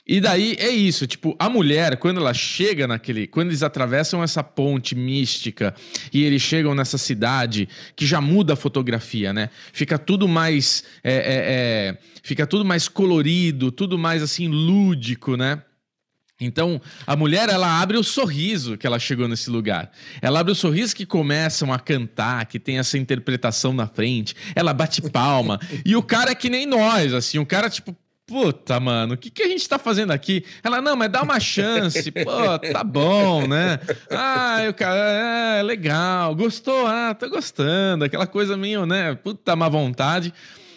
E 0.07 0.21
daí 0.21 0.55
é 0.59 0.69
isso, 0.69 1.07
tipo, 1.07 1.35
a 1.39 1.49
mulher, 1.49 1.97
quando 1.97 2.19
ela 2.19 2.33
chega 2.33 2.87
naquele. 2.87 3.25
Quando 3.25 3.47
eles 3.47 3.63
atravessam 3.63 4.21
essa 4.21 4.43
ponte 4.43 4.93
mística 4.93 5.73
e 6.13 6.23
eles 6.23 6.43
chegam 6.43 6.75
nessa 6.75 6.97
cidade, 6.97 7.67
que 7.95 8.05
já 8.05 8.21
muda 8.21 8.53
a 8.53 8.55
fotografia, 8.55 9.33
né? 9.33 9.49
Fica 9.73 9.97
tudo 9.97 10.27
mais. 10.27 10.83
É, 11.03 11.13
é, 11.13 11.21
é, 11.25 11.97
fica 12.21 12.45
tudo 12.45 12.63
mais 12.63 12.87
colorido, 12.87 13.71
tudo 13.71 13.97
mais 13.97 14.21
assim, 14.21 14.47
lúdico, 14.47 15.35
né? 15.35 15.63
Então, 16.39 16.81
a 17.07 17.15
mulher, 17.15 17.47
ela 17.47 17.81
abre 17.81 17.97
o 17.97 18.03
sorriso 18.03 18.77
que 18.77 18.85
ela 18.85 18.99
chegou 18.99 19.27
nesse 19.27 19.49
lugar. 19.49 19.89
Ela 20.21 20.41
abre 20.41 20.51
o 20.51 20.55
sorriso 20.55 20.95
que 20.95 21.05
começam 21.05 21.71
a 21.71 21.79
cantar, 21.79 22.45
que 22.45 22.59
tem 22.59 22.77
essa 22.77 22.97
interpretação 22.97 23.73
na 23.73 23.87
frente. 23.87 24.35
Ela 24.53 24.73
bate 24.73 25.01
palma. 25.01 25.59
e 25.85 25.95
o 25.95 26.03
cara 26.03 26.31
é 26.31 26.35
que 26.35 26.49
nem 26.49 26.65
nós, 26.65 27.13
assim. 27.13 27.39
O 27.39 27.45
cara, 27.45 27.69
tipo, 27.69 27.95
Puta, 28.27 28.79
mano, 28.79 29.13
o 29.13 29.17
que, 29.17 29.29
que 29.29 29.43
a 29.43 29.47
gente 29.47 29.69
tá 29.69 29.77
fazendo 29.77 30.11
aqui? 30.11 30.43
Ela, 30.63 30.81
não, 30.81 30.95
mas 30.95 31.11
dá 31.11 31.21
uma 31.21 31.39
chance. 31.39 32.11
Pô, 32.11 32.57
tá 32.73 32.83
bom, 32.83 33.45
né? 33.45 33.79
Ah, 34.09 34.65
o 34.67 34.73
cara, 34.73 35.57
é, 35.57 35.59
é 35.59 35.63
legal. 35.63 36.33
Gostou? 36.35 36.87
Ah, 36.87 37.13
tô 37.13 37.29
gostando. 37.29 38.03
Aquela 38.03 38.25
coisa 38.25 38.57
meio, 38.57 38.83
né? 38.85 39.13
Puta 39.13 39.55
má 39.55 39.69
vontade. 39.69 40.33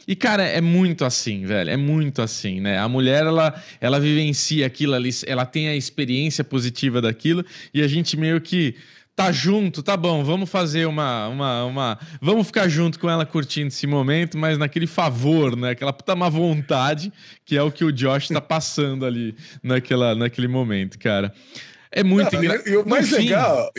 E, 0.06 0.14
cara, 0.14 0.42
é 0.42 0.60
muito 0.60 1.06
assim, 1.06 1.46
velho. 1.46 1.70
É 1.70 1.76
muito 1.76 2.20
assim, 2.20 2.60
né? 2.60 2.78
A 2.78 2.88
mulher, 2.88 3.24
ela, 3.24 3.54
ela 3.80 3.98
vivencia 3.98 4.67
aquilo 4.67 4.94
ali, 4.94 5.10
ela 5.26 5.46
tem 5.46 5.69
a 5.69 5.76
experiência 5.76 6.44
positiva 6.44 7.00
daquilo, 7.00 7.44
e 7.72 7.82
a 7.82 7.88
gente 7.88 8.17
meio 8.17 8.40
que 8.40 8.74
tá 9.19 9.32
junto, 9.32 9.82
tá 9.82 9.96
bom, 9.96 10.22
vamos 10.22 10.48
fazer 10.48 10.87
uma, 10.87 11.27
uma, 11.27 11.65
uma. 11.65 11.98
Vamos 12.22 12.46
ficar 12.46 12.69
junto 12.69 13.01
com 13.01 13.10
ela 13.10 13.27
curtindo 13.27 13.67
esse 13.67 13.84
momento, 13.84 14.39
mas 14.39 14.56
naquele 14.56 14.87
favor, 14.87 15.56
né? 15.56 15.70
Aquela 15.70 15.93
puta 15.93 16.15
má 16.15 16.29
vontade, 16.29 17.13
que 17.44 17.56
é 17.56 17.63
o 17.63 17.72
que 17.72 17.84
o 17.84 17.91
Josh 17.91 18.29
tá 18.29 18.41
passando 18.41 19.05
ali 19.05 19.34
naquela, 19.60 20.15
naquele 20.15 20.46
momento, 20.46 21.01
cara. 21.01 21.34
É 21.91 22.05
muito 22.05 22.32
engraçado. 22.37 22.69
E 22.69 22.77
o 22.77 22.87
mais 22.87 23.10
legal. 23.10 23.72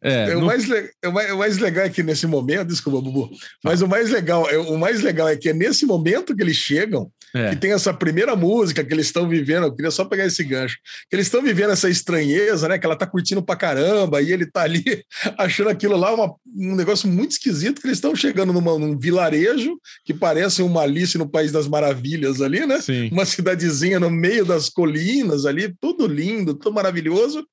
É, 0.00 0.34
o, 0.34 0.42
mais 0.46 0.66
o, 0.70 1.36
mais, 1.36 1.58
legal 1.58 1.84
é 1.84 1.90
que 1.90 2.02
nesse 2.02 2.26
momento, 2.26 2.68
desculpa, 2.68 3.02
Bubu, 3.02 3.30
mas 3.62 3.82
o 3.82 3.86
mais 3.86 4.08
legal, 4.08 4.48
é, 4.48 4.56
o 4.56 4.78
mais 4.78 5.02
legal 5.02 5.28
é 5.28 5.36
que 5.36 5.50
é 5.50 5.52
nesse 5.52 5.84
momento 5.84 6.34
que 6.34 6.42
eles 6.42 6.56
chegam, 6.56 7.10
é. 7.34 7.50
que 7.50 7.56
tem 7.56 7.72
essa 7.72 7.92
primeira 7.92 8.36
música 8.36 8.84
que 8.84 8.94
eles 8.94 9.06
estão 9.06 9.28
vivendo. 9.28 9.64
Eu 9.64 9.74
queria 9.74 9.90
só 9.90 10.04
pegar 10.04 10.24
esse 10.24 10.44
gancho. 10.44 10.78
Que 11.10 11.16
eles 11.16 11.26
estão 11.26 11.42
vivendo 11.42 11.72
essa 11.72 11.90
estranheza, 11.90 12.68
né? 12.68 12.78
Que 12.78 12.86
ela 12.86 12.96
tá 12.96 13.06
curtindo 13.06 13.42
pra 13.42 13.56
caramba, 13.56 14.22
e 14.22 14.32
ele 14.32 14.46
tá 14.46 14.62
ali 14.62 15.04
achando 15.36 15.68
aquilo 15.68 15.96
lá 15.96 16.14
uma, 16.14 16.32
um 16.56 16.76
negócio 16.76 17.08
muito 17.08 17.32
esquisito, 17.32 17.80
que 17.80 17.86
eles 17.88 17.98
estão 17.98 18.14
chegando 18.14 18.52
numa, 18.52 18.78
num 18.78 18.96
vilarejo 18.96 19.76
que 20.04 20.14
parece 20.14 20.62
uma 20.62 20.82
Alice 20.82 21.18
no 21.18 21.28
País 21.28 21.50
das 21.50 21.66
Maravilhas 21.66 22.40
ali, 22.40 22.64
né? 22.66 22.80
Sim. 22.80 23.08
Uma 23.10 23.24
cidadezinha 23.24 23.98
no 23.98 24.10
meio 24.10 24.44
das 24.44 24.68
colinas 24.68 25.44
ali, 25.44 25.74
tudo 25.80 26.06
lindo, 26.06 26.54
tudo 26.54 26.72
maravilhoso. 26.72 27.44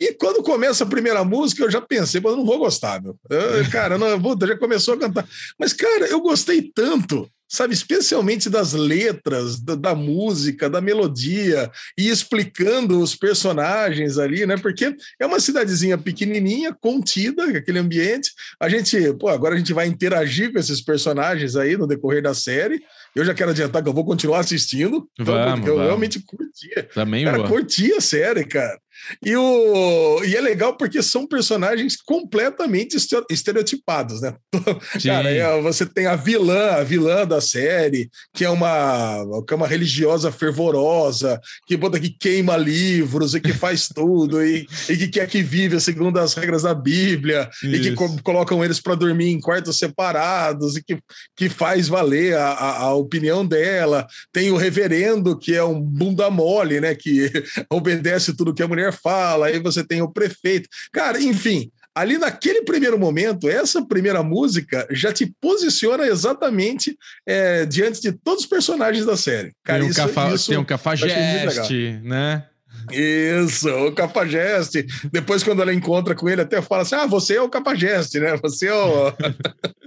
E 0.00 0.14
quando 0.14 0.42
começa 0.42 0.84
a 0.84 0.86
primeira 0.86 1.22
música, 1.24 1.62
eu 1.62 1.70
já 1.70 1.80
pensei, 1.80 2.20
mas 2.20 2.32
eu 2.32 2.38
não 2.38 2.46
vou 2.46 2.58
gostar, 2.58 3.02
meu. 3.02 3.16
Eu, 3.28 3.70
cara, 3.70 3.98
não, 3.98 4.20
puta, 4.20 4.46
já 4.46 4.56
começou 4.56 4.94
a 4.94 4.98
cantar. 4.98 5.28
Mas, 5.58 5.72
cara, 5.72 6.06
eu 6.06 6.20
gostei 6.20 6.62
tanto 6.74 7.28
sabe, 7.48 7.74
especialmente 7.74 8.50
das 8.50 8.72
letras, 8.72 9.60
da, 9.60 9.74
da, 9.74 9.94
música, 9.94 10.68
da 10.68 10.80
melodia, 10.80 11.70
e 11.96 12.08
explicando 12.08 13.00
os 13.00 13.14
personagens 13.14 14.18
ali, 14.18 14.46
né? 14.46 14.56
Porque 14.56 14.96
é 15.18 15.26
uma 15.26 15.40
cidadezinha 15.40 15.96
pequenininha, 15.96 16.74
contida, 16.74 17.44
aquele 17.44 17.78
ambiente. 17.78 18.30
A 18.60 18.68
gente, 18.68 19.12
pô, 19.14 19.28
agora 19.28 19.54
a 19.54 19.58
gente 19.58 19.72
vai 19.72 19.86
interagir 19.86 20.52
com 20.52 20.58
esses 20.58 20.80
personagens 20.80 21.56
aí 21.56 21.76
no 21.76 21.86
decorrer 21.86 22.22
da 22.22 22.34
série. 22.34 22.82
Eu 23.16 23.24
já 23.24 23.32
quero 23.32 23.50
adiantar 23.50 23.82
que 23.82 23.88
eu 23.88 23.94
vou 23.94 24.04
continuar 24.04 24.40
assistindo, 24.40 25.08
então, 25.18 25.34
vamos, 25.34 25.54
porque 25.54 25.70
eu 25.70 25.74
vamos. 25.74 25.88
realmente 25.88 26.20
curtia. 26.20 26.88
Também 26.92 27.24
cara, 27.24 27.38
vou. 27.38 27.48
curti 27.48 27.92
a 27.94 28.00
série, 28.00 28.44
cara. 28.44 28.78
E, 29.24 29.36
o, 29.36 30.24
e 30.24 30.34
é 30.34 30.40
legal 30.40 30.76
porque 30.76 31.02
são 31.02 31.26
personagens 31.26 31.96
completamente 31.96 32.96
estereotipados, 33.30 34.20
né? 34.20 34.34
Sim. 34.98 35.08
Cara, 35.08 35.30
é, 35.30 35.60
você 35.60 35.86
tem 35.86 36.06
a 36.06 36.16
vilã, 36.16 36.72
a 36.72 36.82
vilã 36.82 37.26
da 37.26 37.40
série, 37.40 38.08
que 38.34 38.44
é 38.44 38.50
uma, 38.50 39.22
que 39.46 39.52
é 39.52 39.56
uma 39.56 39.66
religiosa 39.66 40.32
fervorosa, 40.32 41.40
que 41.66 41.76
bota 41.76 42.00
que 42.00 42.10
queima 42.10 42.56
livros 42.56 43.34
e 43.34 43.40
que 43.40 43.52
faz 43.52 43.88
tudo, 43.94 44.44
e, 44.44 44.66
e 44.88 44.96
que 44.96 45.08
quer 45.08 45.28
que 45.28 45.42
vive 45.42 45.78
segundo 45.80 46.18
as 46.18 46.34
regras 46.34 46.62
da 46.62 46.74
Bíblia, 46.74 47.48
Isso. 47.62 47.74
e 47.74 47.80
que 47.80 47.92
co 47.92 48.16
colocam 48.22 48.64
eles 48.64 48.80
para 48.80 48.94
dormir 48.94 49.28
em 49.28 49.40
quartos 49.40 49.78
separados, 49.78 50.76
e 50.76 50.82
que, 50.82 50.98
que 51.36 51.48
faz 51.48 51.86
valer 51.86 52.36
a, 52.36 52.48
a, 52.48 52.76
a 52.78 52.94
opinião 53.06 53.46
dela. 53.46 54.06
Tem 54.32 54.50
o 54.50 54.56
reverendo, 54.56 55.38
que 55.38 55.54
é 55.54 55.64
um 55.64 55.80
bunda 55.80 56.30
mole, 56.30 56.80
né? 56.80 56.94
Que 56.94 57.30
obedece 57.70 58.36
tudo 58.36 58.54
que 58.54 58.62
a 58.62 58.68
mulher 58.68 58.92
fala, 58.92 59.46
aí 59.46 59.58
você 59.58 59.84
tem 59.84 60.02
o 60.02 60.12
prefeito. 60.12 60.68
Cara, 60.92 61.20
enfim, 61.20 61.70
ali 61.94 62.18
naquele 62.18 62.62
primeiro 62.62 62.98
momento, 62.98 63.48
essa 63.48 63.84
primeira 63.84 64.22
música 64.22 64.86
já 64.90 65.12
te 65.12 65.32
posiciona 65.40 66.06
exatamente 66.06 66.96
é, 67.26 67.64
diante 67.64 68.02
de 68.02 68.12
todos 68.12 68.44
os 68.44 68.48
personagens 68.48 69.06
da 69.06 69.16
série. 69.16 69.52
Cara, 69.64 69.78
tem, 69.78 69.88
um 69.88 69.90
isso, 69.90 70.00
cafa 70.00 70.34
isso 70.34 70.48
tem 70.48 70.58
um 70.58 70.64
cafajeste, 70.64 72.00
né? 72.02 72.44
Isso, 72.92 73.68
o 73.68 73.92
Capageste. 73.92 74.86
Depois, 75.12 75.42
quando 75.42 75.62
ela 75.62 75.74
encontra 75.74 76.14
com 76.14 76.28
ele, 76.28 76.42
até 76.42 76.62
fala 76.62 76.82
assim: 76.82 76.94
Ah, 76.94 77.06
você 77.06 77.34
é 77.34 77.42
o 77.42 77.48
Capageste, 77.48 78.20
né? 78.20 78.36
Você 78.42 78.68
é 78.68 78.74
o. 78.74 79.12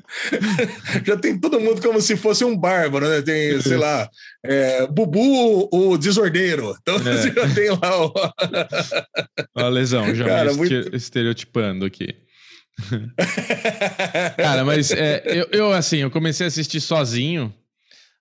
já 1.05 1.17
tem 1.17 1.39
todo 1.39 1.59
mundo 1.59 1.81
como 1.81 2.01
se 2.01 2.17
fosse 2.17 2.43
um 2.43 2.57
bárbaro, 2.57 3.07
né? 3.07 3.21
Tem, 3.21 3.61
sei 3.61 3.77
lá, 3.77 4.09
é, 4.43 4.87
Bubu, 4.87 5.69
o 5.71 5.97
desordeiro. 5.97 6.75
Então 6.81 6.95
é. 6.95 6.99
você 6.99 7.31
já 7.33 7.53
tem 7.53 7.69
lá 7.69 8.05
o. 8.05 8.13
Ó, 9.55 9.69
lesão, 9.69 10.13
já 10.15 10.25
Cara, 10.25 10.53
muito... 10.53 10.95
estereotipando 10.95 11.85
aqui. 11.85 12.15
Cara, 14.37 14.63
mas 14.63 14.91
é, 14.91 15.21
eu, 15.25 15.47
eu, 15.51 15.73
assim, 15.73 15.97
eu 15.97 16.09
comecei 16.09 16.45
a 16.45 16.47
assistir 16.47 16.79
sozinho. 16.79 17.53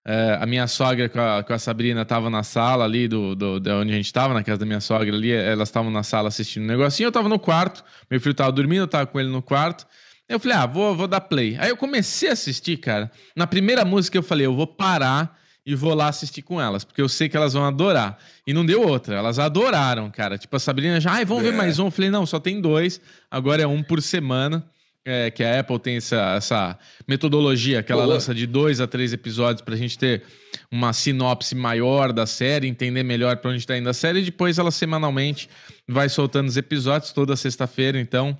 É, 0.07 0.39
a 0.41 0.47
minha 0.47 0.67
sogra 0.67 1.09
com 1.09 1.21
a, 1.21 1.43
com 1.43 1.53
a 1.53 1.59
Sabrina 1.59 2.03
estavam 2.03 2.31
na 2.31 2.43
sala 2.43 2.85
ali 2.85 3.07
do, 3.07 3.35
do, 3.35 3.61
de 3.61 3.71
onde 3.71 3.93
a 3.93 3.97
gente 3.97 4.07
estava, 4.07 4.33
na 4.33 4.43
casa 4.43 4.59
da 4.59 4.67
minha 4.67 4.81
sogra 4.81 5.15
ali. 5.15 5.33
Elas 5.33 5.69
estavam 5.69 5.91
na 5.91 6.03
sala 6.03 6.29
assistindo 6.29 6.65
um 6.65 6.67
negocinho. 6.67 7.07
Eu 7.07 7.11
estava 7.11 7.29
no 7.29 7.39
quarto, 7.39 7.85
meu 8.11 8.21
filho 8.21 8.33
estava 8.33 8.51
dormindo, 8.51 8.81
eu 8.81 8.85
estava 8.87 9.07
com 9.07 9.21
ele 9.21 9.29
no 9.29 9.43
quarto. 9.43 9.87
Eu 10.29 10.39
falei, 10.39 10.57
ah, 10.57 10.67
vou, 10.67 10.95
vou 10.95 11.09
dar 11.09 11.23
play. 11.23 11.57
Aí 11.59 11.71
eu 11.71 11.77
comecei 11.77 12.29
a 12.29 12.33
assistir, 12.33 12.77
cara. 12.77 13.11
Na 13.35 13.47
primeira 13.47 13.85
música 13.85 14.17
eu 14.17 14.23
falei, 14.23 14.47
eu 14.47 14.55
vou 14.55 14.67
parar 14.67 15.39
e 15.69 15.75
vou 15.75 15.93
lá 15.93 16.09
assistir 16.09 16.41
com 16.41 16.59
elas, 16.59 16.83
porque 16.83 17.03
eu 17.03 17.09
sei 17.11 17.29
que 17.29 17.37
elas 17.37 17.53
vão 17.53 17.63
adorar. 17.63 18.19
E 18.47 18.55
não 18.55 18.65
deu 18.65 18.89
outra, 18.89 19.17
elas 19.17 19.39
adoraram, 19.39 20.11
cara. 20.11 20.39
Tipo, 20.39 20.57
a 20.57 20.59
Sabrina 20.59 20.99
já, 20.99 21.13
ai, 21.13 21.27
vamos 21.27 21.45
é. 21.45 21.51
ver 21.51 21.57
mais 21.57 21.79
um. 21.79 21.87
Eu 21.87 21.91
falei, 21.91 22.11
não, 22.11 22.25
só 22.25 22.41
tem 22.41 22.59
dois, 22.59 22.99
agora 23.31 23.63
é 23.63 23.67
um 23.67 23.83
por 23.83 24.01
semana. 24.01 24.65
É, 25.05 25.31
que 25.31 25.43
a 25.43 25.61
Apple 25.61 25.79
tem 25.79 25.97
essa, 25.97 26.35
essa 26.37 26.79
metodologia 27.07 27.83
que 27.83 27.91
ela 27.91 28.05
lança 28.05 28.35
de 28.35 28.47
dois 28.47 28.79
a 28.79 28.87
três 28.87 29.11
episódios 29.15 29.63
para 29.63 29.75
a 29.75 29.77
gente 29.77 29.97
ter 29.97 30.23
uma 30.71 30.93
sinopse 30.93 31.55
maior 31.55 32.13
da 32.13 32.27
série, 32.27 32.69
entender 32.69 33.03
melhor 33.03 33.39
para 33.39 33.51
onde 33.51 33.61
está 33.61 33.79
indo 33.79 33.89
a 33.89 33.95
série, 33.95 34.19
e 34.19 34.25
depois 34.25 34.59
ela 34.59 34.71
semanalmente 34.71 35.49
vai 35.87 36.11
soltando 36.11 36.49
os 36.49 36.59
episódios 36.59 37.11
toda 37.11 37.37
sexta-feira, 37.37 37.99
então 37.99 38.37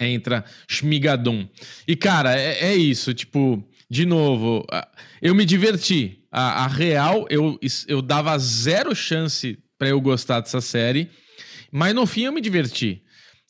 entra 0.00 0.44
Shmigadum. 0.68 1.48
E, 1.86 1.94
cara, 1.96 2.38
é, 2.38 2.72
é, 2.72 2.74
isso. 2.74 3.12
Tipo, 3.12 3.62
de 3.88 4.06
novo, 4.06 4.64
eu 5.20 5.34
me 5.34 5.44
diverti. 5.44 6.18
A, 6.32 6.64
a, 6.64 6.66
real, 6.68 7.26
eu, 7.28 7.58
eu 7.88 8.00
dava 8.00 8.38
zero 8.38 8.94
chance 8.94 9.58
para 9.76 9.88
eu 9.88 10.00
gostar 10.00 10.40
dessa 10.40 10.60
série, 10.60 11.10
mas 11.72 11.94
no 11.94 12.06
fim 12.06 12.22
eu 12.22 12.32
me 12.32 12.40
diverti. 12.40 13.02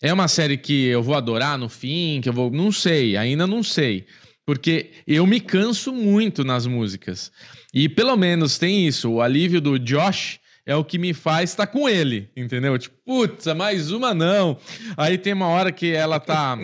É 0.02 0.12
uma 0.12 0.28
série 0.28 0.56
que 0.56 0.86
eu 0.86 1.02
vou 1.02 1.14
adorar 1.14 1.58
no 1.58 1.68
fim, 1.68 2.20
que 2.22 2.28
eu 2.28 2.32
vou. 2.32 2.50
Não 2.50 2.72
sei, 2.72 3.16
ainda 3.16 3.46
não 3.46 3.62
sei. 3.62 4.06
Porque 4.46 4.90
eu 5.06 5.26
me 5.26 5.40
canso 5.40 5.92
muito 5.92 6.42
nas 6.42 6.66
músicas. 6.66 7.30
E 7.72 7.88
pelo 7.88 8.16
menos 8.16 8.58
tem 8.58 8.86
isso, 8.86 9.10
o 9.10 9.20
alívio 9.20 9.60
do 9.60 9.78
Josh 9.78 10.40
é 10.66 10.74
o 10.74 10.84
que 10.84 10.98
me 10.98 11.12
faz 11.12 11.50
estar 11.50 11.66
tá 11.66 11.72
com 11.72 11.88
ele, 11.88 12.30
entendeu? 12.36 12.78
Tipo, 12.78 12.96
putz, 13.04 13.46
mais 13.54 13.90
uma 13.90 14.14
não. 14.14 14.58
Aí 14.96 15.18
tem 15.18 15.32
uma 15.32 15.48
hora 15.48 15.70
que 15.70 15.92
ela 15.92 16.18
tá. 16.18 16.56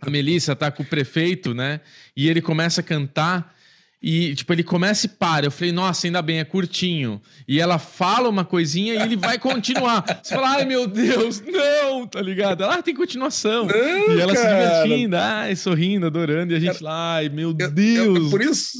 A 0.00 0.10
Melissa 0.10 0.54
tá 0.54 0.70
com 0.70 0.82
o 0.82 0.86
prefeito, 0.86 1.54
né? 1.54 1.80
E 2.16 2.28
ele 2.28 2.42
começa 2.42 2.80
a 2.80 2.84
cantar. 2.84 3.54
E, 4.00 4.32
tipo, 4.36 4.52
ele 4.52 4.62
começa 4.62 5.06
e 5.06 5.08
para. 5.08 5.46
Eu 5.46 5.50
falei, 5.50 5.72
nossa, 5.72 6.06
ainda 6.06 6.22
bem, 6.22 6.38
é 6.38 6.44
curtinho. 6.44 7.20
E 7.48 7.60
ela 7.60 7.80
fala 7.80 8.28
uma 8.28 8.44
coisinha 8.44 8.94
e 8.94 8.98
ele 8.98 9.16
vai 9.16 9.38
continuar. 9.40 10.04
Você 10.22 10.34
fala, 10.34 10.50
ai 10.50 10.64
meu 10.64 10.86
Deus, 10.86 11.40
não, 11.40 12.06
tá 12.06 12.22
ligado? 12.22 12.62
Ela 12.62 12.76
ah, 12.76 12.82
tem 12.82 12.94
continuação. 12.94 13.66
Não, 13.66 14.16
e 14.16 14.20
ela 14.20 14.32
cara. 14.32 14.48
se 14.48 14.82
divertindo, 14.84 15.16
ai, 15.16 15.56
sorrindo, 15.56 16.06
adorando. 16.06 16.52
E 16.52 16.56
a 16.56 16.60
gente 16.60 16.78
cara, 16.78 16.84
lá, 16.84 17.14
ai 17.14 17.28
meu 17.28 17.56
eu, 17.58 17.70
Deus. 17.70 18.24
Eu, 18.24 18.30
por 18.30 18.40
isso. 18.40 18.78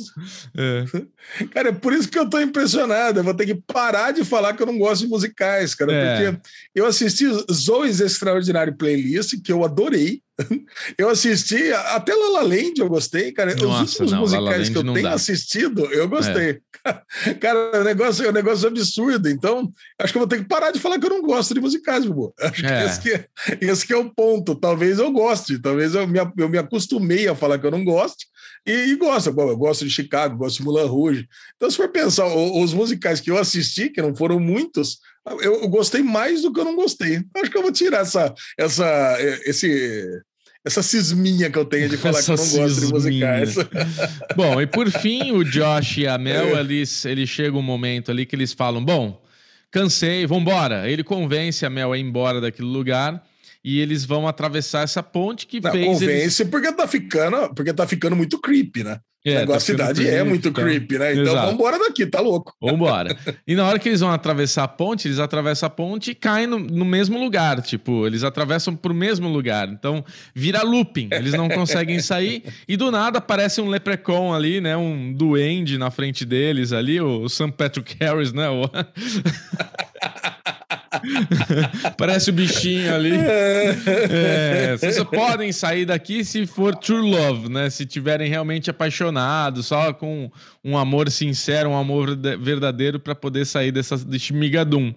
É. 0.56 0.84
Cara, 1.52 1.68
é 1.68 1.72
por 1.72 1.92
isso 1.92 2.08
que 2.08 2.18
eu 2.18 2.28
tô 2.28 2.40
impressionado. 2.40 3.20
Eu 3.20 3.25
vou 3.25 3.34
ter 3.34 3.44
que 3.44 3.54
parar 3.54 4.12
de 4.12 4.25
falar 4.25 4.54
que 4.54 4.62
eu 4.62 4.66
não 4.66 4.78
gosto 4.78 5.02
de 5.02 5.08
musicais, 5.08 5.75
cara. 5.75 5.92
É. 5.92 6.32
Porque 6.32 6.50
eu 6.75 6.87
assisti 6.87 7.26
Zoe's 7.52 8.00
Extraordinário 8.00 8.76
Playlist, 8.76 9.34
que 9.42 9.52
eu 9.52 9.64
adorei. 9.64 10.22
Eu 10.97 11.09
assisti, 11.09 11.73
até 11.73 12.14
Lala 12.14 12.42
Land 12.42 12.75
eu 12.78 12.88
gostei, 12.88 13.33
cara. 13.33 13.54
Nossa, 13.57 13.66
Os 13.66 13.80
últimos 13.80 14.12
não, 14.12 14.21
musicais 14.21 14.68
que 14.68 14.78
eu 14.78 14.83
tenho 14.83 15.02
dá. 15.02 15.12
assistido, 15.12 15.85
eu 15.87 16.09
gostei. 16.09 16.50
É. 16.50 16.61
Cara, 17.40 17.80
o 17.80 17.85
negócio 17.85 18.25
é 18.25 18.30
um 18.30 18.33
negócio 18.33 18.68
absurdo. 18.68 19.28
Então, 19.28 19.73
acho 19.99 20.12
que 20.12 20.16
eu 20.16 20.21
vou 20.21 20.28
ter 20.28 20.38
que 20.38 20.49
parar 20.49 20.71
de 20.71 20.78
falar 20.78 20.99
que 20.99 21.07
eu 21.07 21.11
não 21.11 21.23
gosto 21.23 21.52
de 21.54 21.61
musicais, 21.61 22.04
Bubu. 22.04 22.33
Acho 22.40 22.64
é. 22.64 22.68
que, 22.68 22.87
esse 22.87 23.00
que 23.00 23.11
é, 23.11 23.26
esse 23.61 23.87
que 23.87 23.92
é 23.92 23.97
o 23.97 24.11
ponto. 24.11 24.54
Talvez 24.54 24.99
eu 24.99 25.11
goste, 25.11 25.59
talvez 25.59 25.95
eu 25.95 26.07
me, 26.07 26.18
eu 26.37 26.49
me 26.49 26.59
acostumei 26.59 27.26
a 27.28 27.35
falar 27.35 27.59
que 27.59 27.66
eu 27.66 27.71
não 27.71 27.85
gosto 27.85 28.25
e, 28.66 28.71
e 28.71 28.97
gosto. 28.97 29.28
Eu 29.28 29.57
gosto 29.57 29.85
de 29.85 29.90
Chicago, 29.90 30.38
gosto 30.38 30.59
de 30.59 30.64
Mulan 30.64 30.87
Rouge. 30.87 31.28
Então, 31.57 31.71
se 31.71 31.76
for 31.76 31.88
pensar, 31.88 32.26
os 32.26 32.73
musicais 32.73 33.21
que 33.21 33.30
eu 33.30 33.38
assisti, 33.38 33.90
que 33.90 34.00
não 34.00 34.14
foram 34.14 34.38
muitos, 34.38 34.99
eu, 35.40 35.62
eu 35.62 35.68
gostei 35.68 36.02
mais 36.02 36.42
do 36.42 36.52
que 36.52 36.61
eu 36.61 36.64
não 36.64 36.76
gostei. 36.76 37.23
Acho 37.37 37.50
que 37.50 37.59
eu 37.59 37.62
vou 37.62 37.73
tirar 37.73 38.00
essa, 38.00 38.33
essa, 38.57 39.16
esse 39.45 40.07
essa 40.68 40.82
cisminha 40.82 41.50
que 41.50 41.58
eu 41.58 41.64
tenho 41.64 41.88
de 41.88 41.96
falar 41.96 42.20
essa 42.20 42.34
que 42.34 42.40
eu 42.40 42.46
não 42.46 42.52
gosto 42.52 42.80
de 42.80 42.92
musicais. 42.92 43.54
bom, 44.37 44.60
e 44.60 44.66
por 44.66 44.90
fim, 44.90 45.32
o 45.32 45.42
Josh 45.42 45.98
e 45.98 46.06
a 46.06 46.16
Mel, 46.16 46.56
é. 46.56 46.60
eles, 46.60 47.04
eles 47.04 47.28
chegam 47.28 47.58
um 47.58 47.62
momento 47.62 48.10
ali 48.10 48.25
que 48.25 48.37
eles 48.37 48.52
falam: 48.52 48.84
bom, 48.84 49.20
cansei, 49.70 50.26
vambora. 50.26 50.88
Ele 50.88 51.02
convence 51.02 51.66
a 51.66 51.70
Mel 51.70 51.92
a 51.92 51.98
ir 51.98 52.02
embora 52.02 52.40
daquele 52.40 52.68
lugar 52.68 53.22
e 53.64 53.80
eles 53.80 54.04
vão 54.04 54.28
atravessar 54.28 54.84
essa 54.84 55.02
ponte 55.02 55.46
que 55.46 55.60
não, 55.60 55.70
fez. 55.70 55.87
Convence 55.87 56.42
eles... 56.42 56.50
porque 56.50 56.72
tá 56.72 56.87
ficando, 56.87 57.54
porque 57.54 57.72
tá 57.72 57.87
ficando 57.87 58.14
muito 58.14 58.38
creepy, 58.40 58.84
né? 58.84 59.00
É, 59.25 59.44
tá 59.44 59.56
a 59.56 59.60
cidade 59.60 60.08
é 60.08 60.22
muito 60.22 60.50
tá. 60.50 60.62
creepy, 60.62 60.98
né? 60.98 61.12
Então 61.12 61.22
Exato. 61.25 61.38
vamos 61.38 61.54
embora 61.54 61.78
daqui, 61.78 62.06
tá 62.06 62.20
louco. 62.20 62.54
Vambora. 62.60 63.16
E 63.46 63.54
na 63.54 63.66
hora 63.66 63.78
que 63.78 63.88
eles 63.88 64.00
vão 64.00 64.10
atravessar 64.10 64.64
a 64.64 64.68
ponte, 64.68 65.08
eles 65.08 65.18
atravessam 65.18 65.66
a 65.66 65.70
ponte 65.70 66.10
e 66.10 66.14
caem 66.14 66.46
no, 66.46 66.58
no 66.58 66.84
mesmo 66.84 67.18
lugar. 67.18 67.62
Tipo, 67.62 68.06
eles 68.06 68.22
atravessam 68.22 68.76
pro 68.76 68.92
mesmo 68.94 69.28
lugar. 69.28 69.68
Então 69.68 70.04
vira 70.34 70.62
looping. 70.62 71.08
Eles 71.12 71.32
não 71.32 71.48
conseguem 71.48 71.98
sair. 72.00 72.44
E 72.66 72.76
do 72.76 72.90
nada 72.90 73.18
aparece 73.18 73.60
um 73.60 73.68
leprechaun 73.68 74.34
ali, 74.34 74.60
né? 74.60 74.76
Um 74.76 75.12
duende 75.12 75.78
na 75.78 75.90
frente 75.90 76.25
deles 76.25 76.72
ali, 76.72 77.00
o 77.00 77.28
St. 77.28 77.52
Patrick 77.52 77.96
Harris, 77.98 78.32
né? 78.32 78.48
O... 78.48 78.62
Parece 81.96 82.30
o 82.30 82.32
bichinho 82.32 82.94
ali. 82.94 83.12
É, 83.14 84.76
vocês 84.76 84.96
só 84.96 85.04
podem 85.04 85.52
sair 85.52 85.84
daqui 85.84 86.24
se 86.24 86.46
for 86.46 86.74
true 86.74 87.10
love, 87.10 87.48
né? 87.48 87.70
Se 87.70 87.86
tiverem 87.86 88.28
realmente 88.28 88.70
apaixonados, 88.70 89.66
só 89.66 89.92
com 89.92 90.30
um 90.64 90.76
amor 90.76 91.10
sincero, 91.10 91.70
um 91.70 91.76
amor 91.76 92.16
verdadeiro 92.38 92.98
para 93.00 93.14
poder 93.14 93.44
sair 93.46 93.72
dessa, 93.72 93.96
desse 93.96 94.32
migadum. 94.32 94.92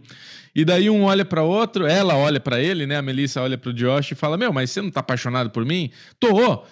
E 0.53 0.65
daí 0.65 0.89
um 0.89 1.03
olha 1.03 1.23
para 1.23 1.43
outro, 1.43 1.85
ela 1.85 2.15
olha 2.15 2.39
para 2.39 2.59
ele, 2.59 2.85
né? 2.85 2.97
A 2.97 3.01
Melissa 3.01 3.41
olha 3.41 3.57
para 3.57 3.69
o 3.69 3.73
Josh 3.73 4.11
e 4.11 4.15
fala: 4.15 4.37
Meu, 4.37 4.51
mas 4.51 4.69
você 4.69 4.81
não 4.81 4.91
tá 4.91 4.99
apaixonado 4.99 5.49
por 5.49 5.65
mim? 5.65 5.91
Tô. 6.19 6.63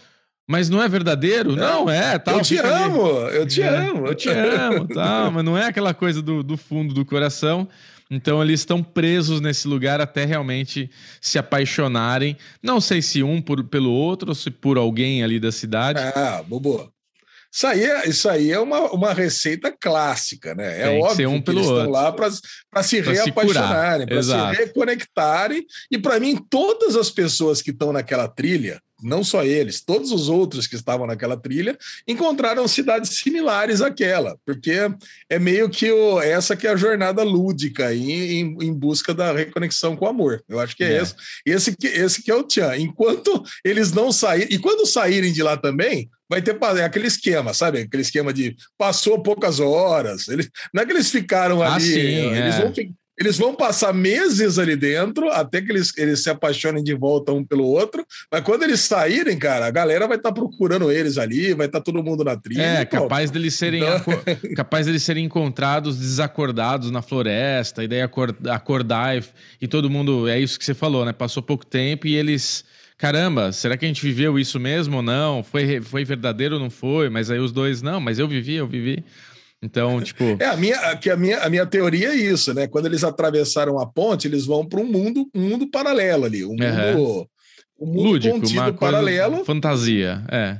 Mas 0.47 0.67
não 0.67 0.81
é 0.81 0.89
verdadeiro? 0.89 1.55
Não, 1.55 1.85
não 1.85 1.91
é. 1.91 2.17
Tal, 2.17 2.37
eu 2.37 2.41
te 2.41 2.57
amo, 2.57 3.19
ali. 3.19 3.37
eu 3.37 3.45
te 3.45 3.61
é, 3.61 3.67
amo. 3.67 4.07
Eu 4.07 4.15
te 4.15 4.29
amo, 4.29 4.87
tal, 4.87 5.31
mas 5.31 5.45
não 5.45 5.55
é 5.55 5.67
aquela 5.67 5.93
coisa 5.93 6.23
do, 6.23 6.41
do 6.41 6.57
fundo 6.57 6.91
do 6.91 7.05
coração. 7.05 7.67
Então 8.09 8.41
eles 8.41 8.61
estão 8.61 8.81
presos 8.81 9.39
nesse 9.39 9.67
lugar 9.67 10.01
até 10.01 10.25
realmente 10.25 10.89
se 11.21 11.37
apaixonarem. 11.37 12.35
Não 12.61 12.81
sei 12.81 13.01
se 13.01 13.21
um 13.21 13.39
por, 13.41 13.63
pelo 13.65 13.91
outro 13.91 14.29
ou 14.29 14.35
se 14.35 14.49
por 14.49 14.77
alguém 14.77 15.23
ali 15.23 15.39
da 15.39 15.51
cidade. 15.51 15.99
Ah, 16.15 16.43
bobo. 16.45 16.91
Isso 17.51 17.65
aí 17.65 17.83
é, 17.83 18.07
isso 18.07 18.29
aí 18.29 18.51
é 18.51 18.59
uma, 18.59 18.91
uma 18.91 19.11
receita 19.11 19.71
clássica, 19.71 20.53
né? 20.53 20.81
É 20.81 20.99
óbvio 20.99 21.29
que, 21.29 21.35
um 21.35 21.41
que 21.41 21.49
eles 21.51 21.65
outro. 21.65 21.77
estão 21.79 21.91
lá 21.91 22.11
para 22.11 22.31
se 22.31 23.01
pra 23.01 23.11
reapaixonarem, 23.11 24.07
para 24.07 24.23
se 24.23 24.35
reconectarem. 24.55 25.65
E 25.91 25.97
para 25.97 26.19
mim, 26.19 26.37
todas 26.49 26.95
as 26.95 27.09
pessoas 27.09 27.61
que 27.61 27.71
estão 27.71 27.91
naquela 27.91 28.27
trilha, 28.27 28.79
não 29.01 29.23
só 29.23 29.43
eles, 29.43 29.81
todos 29.81 30.11
os 30.11 30.29
outros 30.29 30.67
que 30.67 30.75
estavam 30.75 31.07
naquela 31.07 31.37
trilha 31.37 31.77
encontraram 32.07 32.67
cidades 32.67 33.17
similares 33.17 33.81
àquela, 33.81 34.37
porque 34.45 34.89
é 35.29 35.39
meio 35.39 35.69
que 35.69 35.91
o, 35.91 36.19
essa 36.21 36.55
que 36.55 36.67
é 36.67 36.71
a 36.71 36.75
jornada 36.75 37.23
lúdica 37.23 37.93
em, 37.93 38.11
em, 38.11 38.57
em 38.61 38.73
busca 38.73 39.13
da 39.13 39.31
reconexão 39.31 39.95
com 39.95 40.05
o 40.05 40.09
amor. 40.09 40.43
Eu 40.47 40.59
acho 40.59 40.75
que 40.75 40.83
é, 40.83 40.93
é. 40.93 41.01
esse, 41.01 41.15
esse 41.45 41.75
que, 41.75 41.87
esse 41.87 42.23
que 42.23 42.31
é 42.31 42.35
o 42.35 42.43
Tchan. 42.43 42.77
Enquanto 42.77 43.43
eles 43.63 43.91
não 43.91 44.11
saírem, 44.11 44.53
e 44.53 44.59
quando 44.59 44.85
saírem 44.85 45.31
de 45.31 45.43
lá 45.43 45.57
também, 45.57 46.09
vai 46.29 46.41
ter 46.41 46.57
é 46.77 46.83
aquele 46.83 47.07
esquema, 47.07 47.53
sabe? 47.53 47.79
Aquele 47.79 48.03
esquema 48.03 48.31
de 48.31 48.55
passou 48.77 49.21
poucas 49.23 49.59
horas. 49.59 50.27
Eles, 50.27 50.49
não 50.71 50.83
é 50.83 50.85
que 50.85 50.91
eles 50.91 51.09
ficaram 51.09 51.61
ah, 51.61 51.73
ali, 51.73 51.83
sim, 51.83 52.35
eles, 52.35 52.55
é. 52.55 52.61
vão, 52.61 52.71
eles 53.19 53.37
vão 53.37 53.53
passar 53.53 53.93
meses 53.93 54.57
ali 54.57 54.77
dentro 54.77 55.29
até 55.29 55.61
que 55.61 55.69
eles, 55.69 55.91
eles 55.97 56.23
se 56.23 56.29
apaixonem 56.29 56.81
de 56.81 56.93
volta 56.95 57.33
um 57.33 57.43
pelo 57.43 57.65
outro. 57.65 58.05
Mas 58.31 58.41
quando 58.41 58.63
eles 58.63 58.79
saírem, 58.79 59.37
cara, 59.37 59.65
a 59.65 59.71
galera 59.71 60.07
vai 60.07 60.15
estar 60.15 60.29
tá 60.29 60.35
procurando 60.35 60.89
eles 60.89 61.17
ali, 61.17 61.53
vai 61.53 61.65
estar 61.65 61.79
tá 61.79 61.83
todo 61.83 62.01
mundo 62.01 62.23
na 62.23 62.37
trilha. 62.37 62.61
É, 62.61 62.85
capaz 62.85 63.29
deles 63.29 63.55
serem 63.55 63.83
então... 63.83 64.21
capaz 64.55 64.85
deles 64.85 65.03
serem 65.03 65.25
encontrados 65.25 65.97
desacordados 65.97 66.91
na 66.91 67.01
floresta, 67.01 67.83
e 67.83 67.89
daí 67.89 68.01
acordar 68.01 69.17
e, 69.17 69.23
e 69.61 69.67
todo 69.67 69.89
mundo. 69.89 70.27
É 70.29 70.39
isso 70.39 70.57
que 70.57 70.63
você 70.63 70.73
falou, 70.73 71.03
né? 71.03 71.11
Passou 71.11 71.43
pouco 71.43 71.65
tempo 71.65 72.07
e 72.07 72.15
eles 72.15 72.63
caramba, 72.97 73.53
será 73.53 73.77
que 73.77 73.85
a 73.85 73.87
gente 73.87 74.01
viveu 74.01 74.37
isso 74.37 74.59
mesmo 74.59 74.97
ou 74.97 75.01
não? 75.01 75.41
Foi, 75.41 75.81
foi 75.81 76.03
verdadeiro 76.03 76.55
ou 76.55 76.61
não 76.61 76.69
foi? 76.69 77.09
Mas 77.09 77.31
aí 77.31 77.39
os 77.39 77.51
dois, 77.51 77.81
não, 77.81 77.99
mas 77.99 78.19
eu 78.19 78.27
vivi, 78.27 78.55
eu 78.55 78.67
vivi. 78.67 79.03
Então, 79.61 80.01
tipo. 80.01 80.23
É, 80.39 80.45
a 80.45 80.55
minha, 80.55 80.95
que 80.97 81.09
a 81.09 81.17
minha, 81.17 81.39
a 81.39 81.49
minha 81.49 81.65
teoria 81.65 82.09
é 82.09 82.15
isso, 82.15 82.53
né? 82.53 82.67
Quando 82.67 82.85
eles 82.85 83.03
atravessaram 83.03 83.77
a 83.79 83.85
ponte, 83.85 84.27
eles 84.27 84.45
vão 84.45 84.65
para 84.65 84.79
um 84.79 84.85
mundo, 84.85 85.29
um 85.35 85.49
mundo 85.49 85.69
paralelo 85.69 86.25
ali. 86.25 86.45
Um 86.45 86.55
mundo. 86.55 87.29
Um 87.79 87.85
mundo 87.85 88.01
Lúdico, 88.01 88.39
contido 88.39 88.73
paralelo. 88.73 89.45
Fantasia, 89.45 90.23
é. 90.29 90.59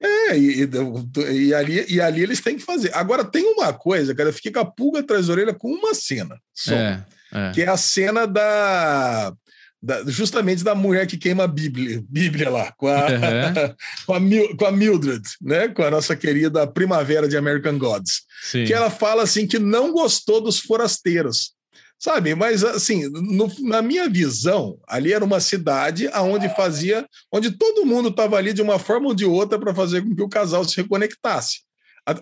É, 0.00 0.38
e, 0.38 0.62
e, 0.62 1.48
e, 1.48 1.54
ali, 1.54 1.84
e 1.88 2.00
ali 2.00 2.22
eles 2.22 2.40
têm 2.40 2.56
que 2.56 2.62
fazer. 2.62 2.94
Agora, 2.94 3.24
tem 3.24 3.44
uma 3.44 3.72
coisa, 3.72 4.14
cara, 4.14 4.32
fica 4.32 4.52
com 4.52 4.60
a 4.60 4.70
pulga 4.70 5.00
atrás 5.00 5.26
da 5.26 5.32
orelha 5.32 5.52
com 5.52 5.68
uma 5.68 5.92
cena 5.92 6.38
só. 6.54 6.74
É, 6.74 7.04
é. 7.32 7.50
Que 7.52 7.62
é 7.62 7.68
a 7.68 7.76
cena 7.76 8.26
da 8.26 9.34
da, 9.82 10.04
justamente 10.04 10.64
da 10.64 10.74
mulher 10.74 11.06
que 11.06 11.16
queima 11.16 11.44
a 11.44 11.48
Bíblia, 11.48 12.02
Bíblia 12.08 12.50
lá, 12.50 12.72
com 12.72 12.88
a, 12.88 13.06
uhum. 13.06 13.74
com, 14.06 14.14
a 14.14 14.56
com 14.56 14.66
a 14.66 14.72
Mildred, 14.72 15.22
né? 15.40 15.68
com 15.68 15.82
a 15.82 15.90
nossa 15.90 16.16
querida 16.16 16.66
Primavera 16.66 17.28
de 17.28 17.36
American 17.36 17.78
Gods. 17.78 18.22
Sim. 18.42 18.64
Que 18.64 18.74
ela 18.74 18.90
fala 18.90 19.22
assim 19.22 19.46
que 19.46 19.58
não 19.58 19.92
gostou 19.92 20.40
dos 20.40 20.58
forasteiros. 20.58 21.56
Sabe, 22.00 22.32
mas 22.36 22.62
assim, 22.62 23.08
no, 23.08 23.52
na 23.58 23.82
minha 23.82 24.08
visão, 24.08 24.78
ali 24.86 25.12
era 25.12 25.24
uma 25.24 25.40
cidade 25.40 26.08
onde 26.14 26.48
fazia, 26.54 27.04
onde 27.32 27.50
todo 27.50 27.84
mundo 27.84 28.08
estava 28.08 28.36
ali 28.36 28.52
de 28.52 28.62
uma 28.62 28.78
forma 28.78 29.08
ou 29.08 29.14
de 29.14 29.24
outra 29.24 29.58
para 29.58 29.74
fazer 29.74 30.02
com 30.02 30.14
que 30.14 30.22
o 30.22 30.28
casal 30.28 30.64
se 30.64 30.76
reconectasse 30.76 31.67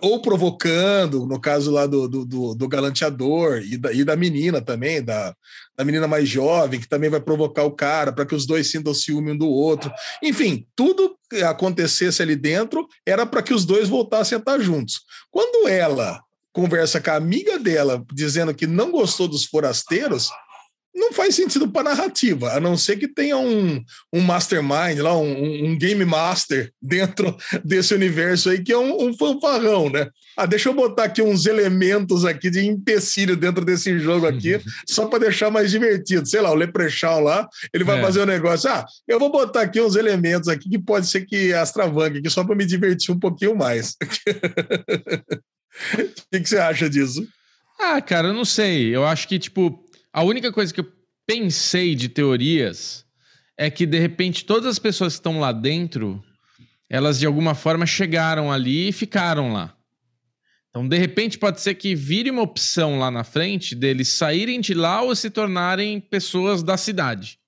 ou 0.01 0.21
provocando, 0.21 1.25
no 1.25 1.39
caso 1.39 1.71
lá 1.71 1.85
do, 1.85 2.07
do, 2.07 2.55
do 2.55 2.67
galanteador 2.67 3.61
e 3.61 3.77
da, 3.77 3.91
e 3.93 4.03
da 4.03 4.15
menina 4.15 4.61
também, 4.61 5.01
da, 5.01 5.33
da 5.77 5.85
menina 5.85 6.07
mais 6.07 6.27
jovem, 6.27 6.79
que 6.79 6.87
também 6.87 7.09
vai 7.09 7.21
provocar 7.21 7.63
o 7.63 7.71
cara 7.71 8.11
para 8.11 8.25
que 8.25 8.35
os 8.35 8.45
dois 8.45 8.69
sintam 8.69 8.93
ciúme 8.93 9.31
um 9.31 9.37
do 9.37 9.47
outro. 9.47 9.91
Enfim, 10.21 10.67
tudo 10.75 11.15
que 11.29 11.43
acontecesse 11.43 12.21
ali 12.21 12.35
dentro 12.35 12.87
era 13.05 13.25
para 13.25 13.41
que 13.41 13.53
os 13.53 13.65
dois 13.65 13.87
voltassem 13.87 14.35
a 14.35 14.39
estar 14.39 14.59
juntos. 14.59 15.01
Quando 15.31 15.67
ela 15.67 16.21
conversa 16.51 16.99
com 16.99 17.11
a 17.11 17.15
amiga 17.15 17.59
dela, 17.59 18.03
dizendo 18.11 18.53
que 18.53 18.65
não 18.65 18.91
gostou 18.91 19.27
dos 19.27 19.45
forasteiros, 19.45 20.29
não 20.97 21.13
faz 21.13 21.35
sentido 21.35 21.69
para 21.69 21.91
narrativa, 21.91 22.53
a 22.53 22.59
não 22.59 22.75
ser 22.75 22.97
que 22.97 23.07
tenha 23.07 23.37
um, 23.37 23.83
um 24.11 24.19
mastermind 24.19 24.97
lá, 24.99 25.15
um, 25.15 25.65
um, 25.69 25.77
game 25.77 26.03
master 26.03 26.71
dentro 26.81 27.37
desse 27.63 27.93
universo 27.93 28.49
aí, 28.49 28.63
que 28.63 28.73
é 28.73 28.77
um, 28.77 29.07
um 29.07 29.13
fanfarrão, 29.15 29.89
né? 29.89 30.09
Ah, 30.35 30.47
deixa 30.47 30.69
eu 30.69 30.73
botar 30.73 31.03
aqui 31.03 31.21
uns 31.21 31.45
elementos 31.45 32.25
aqui 32.25 32.49
de 32.49 32.65
empecilho 32.65 33.37
dentro 33.37 33.63
desse 33.63 33.97
jogo 33.99 34.25
aqui, 34.25 34.59
só 34.89 35.05
para 35.05 35.19
deixar 35.19 35.51
mais 35.51 35.69
divertido. 35.69 36.27
Sei 36.27 36.41
lá, 36.41 36.51
o 36.51 36.55
Leprechaun 36.55 37.21
lá, 37.21 37.47
ele 37.71 37.83
vai 37.83 37.99
é. 37.99 38.01
fazer 38.01 38.21
um 38.21 38.25
negócio. 38.25 38.69
Ah, 38.69 38.85
eu 39.07 39.19
vou 39.19 39.31
botar 39.31 39.61
aqui 39.61 39.79
uns 39.79 39.95
elementos 39.95 40.47
aqui 40.47 40.67
que 40.67 40.79
pode 40.79 41.07
ser 41.07 41.25
que 41.25 41.53
astravanque 41.53 42.19
aqui, 42.19 42.29
só 42.29 42.43
para 42.43 42.55
me 42.55 42.65
divertir 42.65 43.13
um 43.13 43.19
pouquinho 43.19 43.55
mais. 43.55 43.95
O 45.93 46.29
que, 46.31 46.39
que 46.39 46.49
você 46.49 46.57
acha 46.57 46.89
disso? 46.89 47.23
Ah, 47.79 48.01
cara, 48.01 48.29
eu 48.29 48.33
não 48.33 48.43
sei. 48.43 48.95
Eu 48.95 49.05
acho 49.05 49.27
que, 49.27 49.37
tipo, 49.37 49.86
a 50.13 50.23
única 50.23 50.51
coisa 50.51 50.73
que 50.73 50.79
eu 50.79 50.91
pensei 51.25 51.93
de 51.93 52.09
teorias 52.09 53.05
é 53.57 53.69
que, 53.69 53.85
de 53.85 53.99
repente, 53.99 54.45
todas 54.45 54.67
as 54.67 54.79
pessoas 54.79 55.13
que 55.13 55.19
estão 55.19 55.39
lá 55.39 55.51
dentro, 55.51 56.23
elas 56.89 57.19
de 57.19 57.25
alguma 57.25 57.55
forma 57.55 57.85
chegaram 57.85 58.51
ali 58.51 58.89
e 58.89 58.93
ficaram 58.93 59.51
lá. 59.51 59.75
Então, 60.69 60.87
de 60.87 60.97
repente, 60.97 61.39
pode 61.39 61.59
ser 61.59 61.73
que 61.73 61.95
vire 61.95 62.29
uma 62.29 62.43
opção 62.43 62.99
lá 62.99 63.09
na 63.09 63.23
frente 63.23 63.73
deles 63.73 64.09
saírem 64.09 64.61
de 64.61 64.75
lá 64.75 65.01
ou 65.01 65.15
se 65.15 65.29
tornarem 65.29 65.99
pessoas 65.99 66.61
da 66.61 66.77
cidade. 66.77 67.39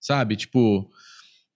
Sabe? 0.00 0.36
Tipo. 0.36 0.90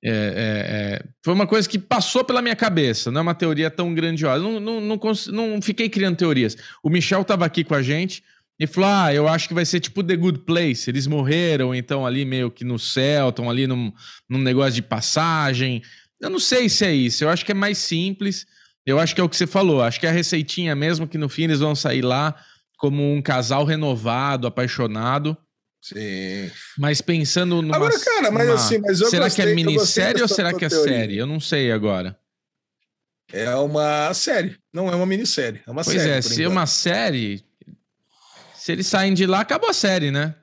É, 0.05 0.11
é, 0.11 0.13
é, 0.15 1.05
foi 1.25 1.33
uma 1.33 1.47
coisa 1.47 1.69
que 1.69 1.79
passou 1.79 2.25
pela 2.25 2.43
minha 2.43 2.57
cabeça, 2.57 3.09
não 3.09 3.21
é 3.21 3.23
uma 3.23 3.37
teoria 3.37 3.71
tão 3.71 3.95
grandiosa. 3.95 4.43
Não, 4.43 4.59
não, 4.59 4.81
não, 4.81 4.99
não 5.31 5.63
fiquei 5.63 5.89
criando 5.89 6.17
teorias. 6.17 6.57
O 6.83 6.91
Michel 6.91 7.23
estava 7.23 7.47
aqui 7.47 7.63
com 7.63 7.75
a 7.75 7.83
gente, 7.83 8.23
e 8.59 8.67
falou: 8.67 8.91
Ah, 8.91 9.15
eu 9.15 9.29
acho 9.29 9.49
que 9.49 9.55
vai 9.55 9.65
ser 9.65 9.81
tipo 9.81 10.03
The 10.03 10.17
Good 10.17 10.41
Place. 10.41 10.89
Eles 10.89 11.07
morreram, 11.07 11.75
então, 11.75 12.07
ali 12.07 12.25
meio 12.25 12.51
que 12.51 12.65
no 12.65 12.79
céu, 12.79 13.31
estão 13.31 13.51
ali 13.51 13.67
num, 13.67 13.93
num 14.29 14.39
negócio 14.39 14.75
de 14.75 14.83
passagem. 14.83 15.83
Eu 16.21 16.31
não 16.31 16.39
sei 16.39 16.69
se 16.69 16.85
é 16.85 16.95
isso. 16.95 17.25
Eu 17.25 17.29
acho 17.29 17.45
que 17.45 17.53
é 17.53 17.55
mais 17.55 17.79
simples. 17.79 18.47
Eu 18.87 18.99
acho 18.99 19.15
que 19.15 19.21
é 19.21 19.25
o 19.25 19.29
que 19.29 19.37
você 19.37 19.47
falou. 19.47 19.83
Acho 19.83 19.99
que 19.99 20.07
é 20.07 20.11
a 20.11 20.13
receitinha 20.13 20.75
mesmo, 20.75 21.07
que 21.07 21.19
no 21.19 21.29
fim 21.29 21.45
eles 21.45 21.61
vão 21.61 21.75
sair 21.75 22.03
lá 22.03 22.35
como 22.77 23.13
um 23.13 23.23
casal 23.23 23.65
renovado, 23.65 24.47
apaixonado. 24.47 25.37
Sim. 25.81 26.51
Mas 26.79 27.01
pensando 27.01 27.61
numa. 27.61 27.75
Agora, 27.75 27.99
cara, 27.99 28.31
mas 28.31 28.49
assim, 28.49 28.79
mas 28.79 29.01
eu 29.01 29.09
Será 29.09 29.25
gostei, 29.25 29.45
que 29.45 29.51
é 29.51 29.55
minissérie 29.55 30.23
ou 30.23 30.29
será 30.29 30.55
que 30.55 30.65
é 30.65 30.69
teoria. 30.69 30.95
série? 30.95 31.17
Eu 31.17 31.27
não 31.27 31.41
sei 31.41 31.73
agora. 31.73 32.17
É 33.33 33.53
uma 33.57 34.13
série, 34.15 34.57
não 34.73 34.89
é 34.89 34.95
uma 34.95 35.07
minissérie. 35.07 35.61
É 35.67 35.71
uma 35.71 35.83
pois 35.83 35.97
série. 35.97 36.13
Pois 36.13 36.27
é, 36.27 36.35
se 36.35 36.43
é 36.43 36.49
uma 36.49 36.67
série, 36.67 37.45
se 38.63 38.71
eles 38.71 38.87
saem 38.87 39.13
de 39.13 39.27
lá, 39.27 39.41
acabou 39.41 39.69
a 39.69 39.73
série, 39.73 40.13
né? 40.13 40.37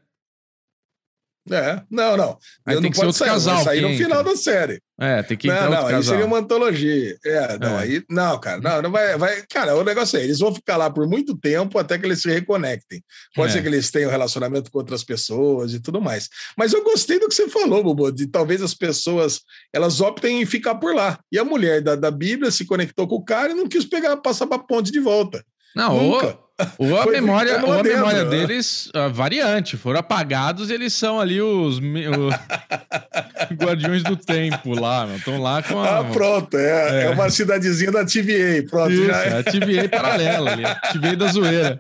É, 1.50 1.82
não, 1.90 2.18
não. 2.18 2.38
Aí 2.66 2.76
tem 2.76 2.84
não 2.84 2.92
que 2.92 2.98
ser 2.98 3.06
outro 3.06 3.18
sair, 3.18 3.30
casal. 3.30 3.64
sair 3.64 3.82
no 3.82 3.96
final 3.96 4.22
da 4.22 4.36
série. 4.36 4.82
É, 5.00 5.24
tem 5.24 5.38
que 5.38 5.48
entrar 5.48 5.64
não, 5.64 5.72
não, 5.72 5.80
outro 5.80 5.96
aí 5.96 6.04
seria 6.04 6.26
uma 6.26 6.38
antologia. 6.40 7.18
É, 7.26 7.58
não, 7.58 7.80
é. 7.80 7.84
aí. 7.84 8.04
Não, 8.10 8.38
cara, 8.38 8.60
não, 8.60 8.82
não 8.82 8.92
vai, 8.92 9.18
vai. 9.18 9.42
Cara, 9.50 9.74
o 9.78 9.86
negócio 9.86 10.20
é, 10.20 10.24
eles 10.26 10.40
vão 10.40 10.54
ficar 10.54 10.76
lá 10.76 10.90
por 10.90 11.08
muito 11.08 11.36
tempo 11.38 11.80
até 11.80 11.98
que 11.98 12.06
eles 12.06 12.22
se 12.22 12.30
reconectem. 12.30 13.02
Pode 13.34 13.52
é. 13.52 13.54
ser 13.54 13.62
que 13.62 13.70
eles 13.70 13.90
tenham 13.90 14.12
relacionamento 14.12 14.70
com 14.70 14.80
outras 14.80 15.02
pessoas 15.02 15.74
e 15.74 15.80
tudo 15.80 16.02
mais. 16.02 16.28
Mas 16.58 16.74
eu 16.74 16.84
gostei 16.84 17.20
do 17.20 17.30
que 17.30 17.34
você 17.34 17.48
falou, 17.48 17.82
Bobo, 17.82 18.12
de 18.12 18.28
talvez 18.28 18.62
as 18.62 18.74
pessoas 18.74 19.40
elas 19.74 20.02
optem 20.02 20.42
em 20.42 20.46
ficar 20.46 20.76
por 20.76 20.94
lá. 20.94 21.18
E 21.32 21.40
a 21.40 21.46
mulher 21.46 21.82
da, 21.82 21.96
da 21.96 22.12
Bíblia 22.12 22.52
se 22.52 22.66
conectou 22.66 23.08
com 23.08 23.16
o 23.16 23.24
cara 23.24 23.54
e 23.54 23.56
não 23.56 23.66
quis 23.68 23.86
pegar, 23.86 24.18
passar 24.18 24.46
para 24.46 24.58
a 24.58 24.64
ponte 24.64 24.92
de 24.92 25.00
volta. 25.00 25.42
Não, 25.74 25.96
Nunca. 25.98 26.28
Ou 26.28 26.49
a 26.60 27.12
memória, 27.12 27.66
ou 27.66 27.72
a 27.72 27.84
memória 27.84 28.26
deles, 28.26 28.90
a 28.94 29.08
variante, 29.08 29.78
foram 29.78 30.00
apagados 30.00 30.70
e 30.70 30.74
eles 30.74 30.94
são 30.94 31.20
ali 31.20 31.42
os, 31.42 31.78
os 31.78 31.82
guardiões 33.56 34.04
do 34.04 34.16
tempo 34.16 34.80
lá, 34.80 35.08
estão 35.16 35.42
lá 35.42 35.64
com 35.64 35.80
a... 35.80 36.00
Ah, 36.00 36.04
pronto, 36.04 36.58
é, 36.58 37.02
é. 37.02 37.06
é 37.06 37.10
uma 37.10 37.30
cidadezinha 37.30 37.92
da 37.92 38.06
TVA, 38.06 38.64
pronto. 38.70 38.92
Isso, 38.92 39.06
já 39.06 39.24
é. 39.24 39.28
é 39.28 39.40
a 39.40 39.44
TVA 39.44 39.90
paralela 39.90 40.52
ali, 40.52 40.66
a 40.66 40.76
TVA 40.76 41.16
da 41.16 41.28
zoeira. 41.28 41.80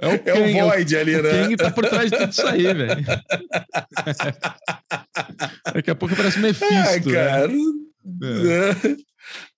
É 0.00 0.08
o, 0.08 0.20
é 0.24 0.34
o 0.34 0.68
Void 0.68 0.96
ali, 0.96 1.22
né? 1.22 1.46
Quem 1.46 1.56
tá 1.56 1.70
por 1.70 1.86
trás 1.86 2.10
de 2.10 2.18
tudo 2.18 2.30
isso 2.30 2.46
aí, 2.46 2.74
velho. 2.74 3.04
Daqui 5.72 5.90
a 5.90 5.94
pouco 5.94 6.16
parece 6.16 6.40
Mephisto. 6.40 6.74
Ah, 6.74 7.00
cara. 7.12 7.48
Né? 7.48 7.54
É. 8.34 8.96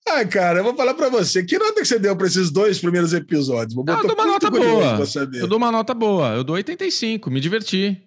Ah, 0.08 0.24
cara, 0.24 0.60
eu 0.60 0.64
vou 0.64 0.74
falar 0.74 0.94
para 0.94 1.08
você. 1.08 1.42
Que 1.44 1.58
nota 1.58 1.80
que 1.80 1.86
você 1.86 1.98
deu 1.98 2.16
para 2.16 2.26
esses 2.26 2.50
dois 2.50 2.78
primeiros 2.78 3.12
episódios? 3.12 3.74
Vou 3.74 3.84
botar 3.84 4.00
eu 4.00 4.06
dou 4.06 4.14
uma 4.14 4.26
nota 4.26 4.50
boa. 4.50 4.98
Eu 5.34 5.46
dou 5.48 5.58
uma 5.58 5.72
nota 5.72 5.94
boa. 5.94 6.28
Eu 6.34 6.44
dou 6.44 6.54
85, 6.56 7.30
me 7.30 7.40
diverti. 7.40 8.00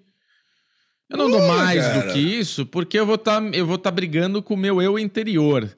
Eu 1.10 1.18
não 1.18 1.30
dou 1.30 1.46
mais 1.48 1.82
cara. 1.82 2.02
do 2.02 2.14
que 2.14 2.20
isso, 2.20 2.66
porque 2.66 2.98
eu 2.98 3.06
vou 3.06 3.16
estar 3.16 3.42
tá, 3.42 3.64
vou 3.64 3.78
tá 3.78 3.90
brigando 3.90 4.42
com 4.44 4.54
o 4.54 4.58
meu 4.58 4.82
eu 4.82 4.98
interior. 4.98 5.76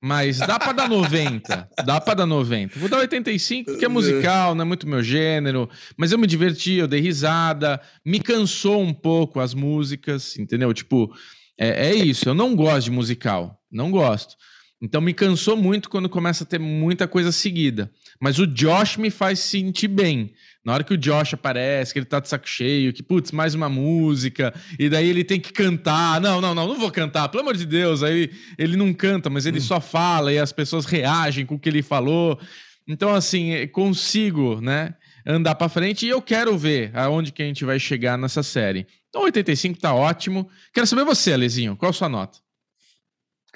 Mas 0.00 0.38
dá 0.38 0.58
para 0.58 0.72
dar 0.72 0.88
90. 0.88 1.68
dá 1.84 2.00
para 2.00 2.14
dar 2.14 2.26
90. 2.26 2.78
Vou 2.78 2.88
dar 2.88 2.98
85, 2.98 3.72
porque 3.72 3.84
é 3.84 3.88
musical, 3.88 4.54
não 4.54 4.62
é 4.62 4.64
muito 4.64 4.88
meu 4.88 5.02
gênero. 5.02 5.68
Mas 5.96 6.12
eu 6.12 6.18
me 6.18 6.26
diverti, 6.26 6.74
eu 6.74 6.86
dei 6.86 7.00
risada. 7.00 7.80
Me 8.06 8.20
cansou 8.20 8.80
um 8.80 8.94
pouco 8.94 9.40
as 9.40 9.54
músicas, 9.54 10.38
entendeu? 10.38 10.72
Tipo, 10.72 11.12
é, 11.58 11.88
é 11.88 11.94
isso. 11.94 12.28
Eu 12.28 12.34
não 12.34 12.54
gosto 12.54 12.84
de 12.84 12.90
musical. 12.92 13.60
Não 13.70 13.90
gosto. 13.90 14.36
Então 14.80 15.00
me 15.00 15.12
cansou 15.12 15.56
muito 15.56 15.90
quando 15.90 16.08
começa 16.08 16.44
a 16.44 16.46
ter 16.46 16.60
muita 16.60 17.08
coisa 17.08 17.32
seguida. 17.32 17.90
Mas 18.20 18.38
o 18.38 18.46
Josh 18.46 18.96
me 18.96 19.10
faz 19.10 19.40
sentir 19.40 19.88
bem. 19.88 20.32
Na 20.64 20.72
hora 20.72 20.84
que 20.84 20.94
o 20.94 20.98
Josh 20.98 21.34
aparece, 21.34 21.92
que 21.92 21.98
ele 21.98 22.06
tá 22.06 22.20
de 22.20 22.28
saco 22.28 22.48
cheio, 22.48 22.92
que, 22.92 23.02
putz, 23.02 23.32
mais 23.32 23.54
uma 23.54 23.68
música, 23.68 24.54
e 24.78 24.88
daí 24.88 25.08
ele 25.08 25.24
tem 25.24 25.40
que 25.40 25.52
cantar. 25.52 26.20
Não, 26.20 26.40
não, 26.40 26.54
não, 26.54 26.68
não 26.68 26.78
vou 26.78 26.90
cantar, 26.92 27.28
pelo 27.28 27.42
amor 27.42 27.56
de 27.56 27.66
Deus. 27.66 28.02
Aí 28.02 28.30
ele 28.56 28.76
não 28.76 28.92
canta, 28.92 29.28
mas 29.28 29.46
ele 29.46 29.58
hum. 29.58 29.62
só 29.62 29.80
fala 29.80 30.32
e 30.32 30.38
as 30.38 30.52
pessoas 30.52 30.84
reagem 30.84 31.44
com 31.44 31.56
o 31.56 31.58
que 31.58 31.68
ele 31.68 31.82
falou. 31.82 32.38
Então, 32.86 33.14
assim, 33.14 33.66
consigo, 33.68 34.60
né, 34.60 34.94
andar 35.26 35.56
para 35.56 35.68
frente 35.68 36.06
e 36.06 36.08
eu 36.08 36.22
quero 36.22 36.56
ver 36.56 36.90
aonde 36.94 37.32
que 37.32 37.42
a 37.42 37.46
gente 37.46 37.64
vai 37.64 37.80
chegar 37.80 38.16
nessa 38.16 38.42
série. 38.42 38.86
Então, 39.08 39.22
85 39.24 39.80
tá 39.80 39.92
ótimo. 39.92 40.48
Quero 40.72 40.86
saber 40.86 41.04
você, 41.04 41.32
Alezinho, 41.32 41.76
qual 41.76 41.90
a 41.90 41.92
sua 41.92 42.08
nota? 42.08 42.38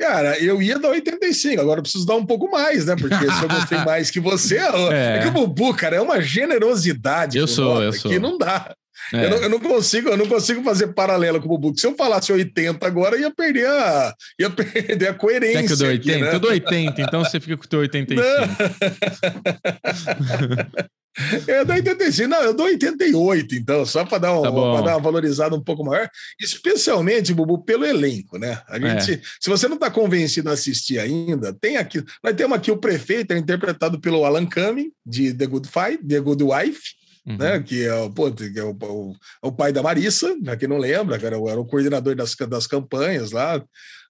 Cara, 0.03 0.37
eu 0.43 0.61
ia 0.61 0.81
dar 0.81 0.89
85, 0.89 1.61
agora 1.61 1.79
eu 1.79 1.83
preciso 1.85 2.05
dar 2.05 2.17
um 2.17 2.27
pouco 2.27 2.51
mais, 2.51 2.87
né? 2.87 2.97
Porque 2.97 3.15
se 3.15 3.43
eu 3.45 3.49
gostei 3.49 3.79
mais 3.87 4.11
que 4.11 4.19
você, 4.19 4.59
é. 4.59 5.19
é 5.19 5.21
que 5.23 5.29
o 5.29 5.31
Bubu, 5.31 5.73
cara, 5.77 5.95
é 5.95 6.01
uma 6.01 6.21
generosidade. 6.21 7.39
Eu 7.39 7.47
sou, 7.47 7.81
eu 7.81 7.93
sou. 7.93 8.11
Que 8.11 8.19
não 8.19 8.37
dá. 8.37 8.75
É. 9.13 9.25
Eu, 9.25 9.31
não, 9.31 9.37
eu, 9.39 9.49
não, 9.49 9.61
consigo, 9.61 10.09
eu 10.09 10.17
não 10.17 10.27
consigo 10.27 10.63
fazer 10.63 10.89
paralelo 10.89 11.41
com 11.41 11.47
o 11.47 11.59
Bubu. 11.59 11.79
Se 11.79 11.87
eu 11.87 11.95
falasse 11.95 12.33
80 12.33 12.87
agora, 12.87 13.19
ia 13.19 13.31
perder 13.31 13.67
a, 13.67 14.15
ia 14.39 14.51
perder 14.51 15.09
a 15.09 15.15
coerência. 15.15 15.61
Quer 15.61 15.67
que 15.67 15.73
eu 15.73 15.77
dou 15.77 15.89
80? 15.89 16.13
Aqui, 16.13 16.23
né? 16.23 16.35
Eu 16.35 16.41
dou 16.41 16.51
80, 16.51 17.03
então 17.03 17.25
você 17.25 17.41
fica 17.41 17.57
com 17.57 17.65
o 17.65 17.69
teu 17.69 17.81
85. 17.81 18.23
Eu 21.47 21.67
dou 21.67 21.77
85, 21.77 22.29
não, 22.29 22.43
eu 22.43 22.55
dou 22.55 22.67
88, 22.67 23.55
então, 23.55 23.85
só 23.85 24.03
para 24.03 24.17
dar, 24.17 24.39
um, 24.39 24.43
tá 24.43 24.81
dar 24.81 24.97
uma 24.97 25.01
valorizada 25.01 25.55
um 25.55 25.63
pouco 25.63 25.85
maior, 25.85 26.09
especialmente, 26.41 27.35
Bubu, 27.35 27.63
pelo 27.63 27.85
elenco, 27.85 28.39
né? 28.39 28.63
A 28.67 28.79
gente, 28.79 29.13
é. 29.13 29.21
se 29.39 29.51
você 29.51 29.69
não 29.69 29.75
está 29.75 29.91
convencido 29.91 30.49
a 30.49 30.55
assistir 30.55 30.99
ainda, 30.99 31.53
tem 31.53 31.77
aqui, 31.77 32.03
nós 32.25 32.35
temos 32.35 32.57
aqui 32.57 32.71
o 32.71 32.79
prefeito, 32.79 33.33
é 33.33 33.39
interpretado 33.39 34.01
pelo 34.01 34.25
Alan 34.25 34.47
Cumming, 34.47 34.91
de 35.05 35.35
The 35.35 35.47
Good 35.47 35.69
Fight, 35.69 36.03
The 36.03 36.19
Good 36.19 36.45
Wife, 36.45 36.81
uhum. 37.27 37.37
né? 37.37 37.61
Que 37.61 37.85
é, 37.85 37.95
o, 37.95 38.11
pô, 38.11 38.31
que 38.31 38.53
é 38.57 38.65
o, 38.65 38.71
o, 38.71 39.15
é 39.43 39.47
o, 39.47 39.53
pai 39.53 39.73
da 39.73 39.83
Marissa, 39.83 40.35
né? 40.41 40.57
quem 40.57 40.69
não 40.69 40.79
lembra, 40.79 41.17
era, 41.17 41.37
era 41.37 41.61
o 41.61 41.67
coordenador 41.67 42.15
das, 42.15 42.35
das 42.35 42.67
campanhas 42.67 43.31
lá, 43.31 43.63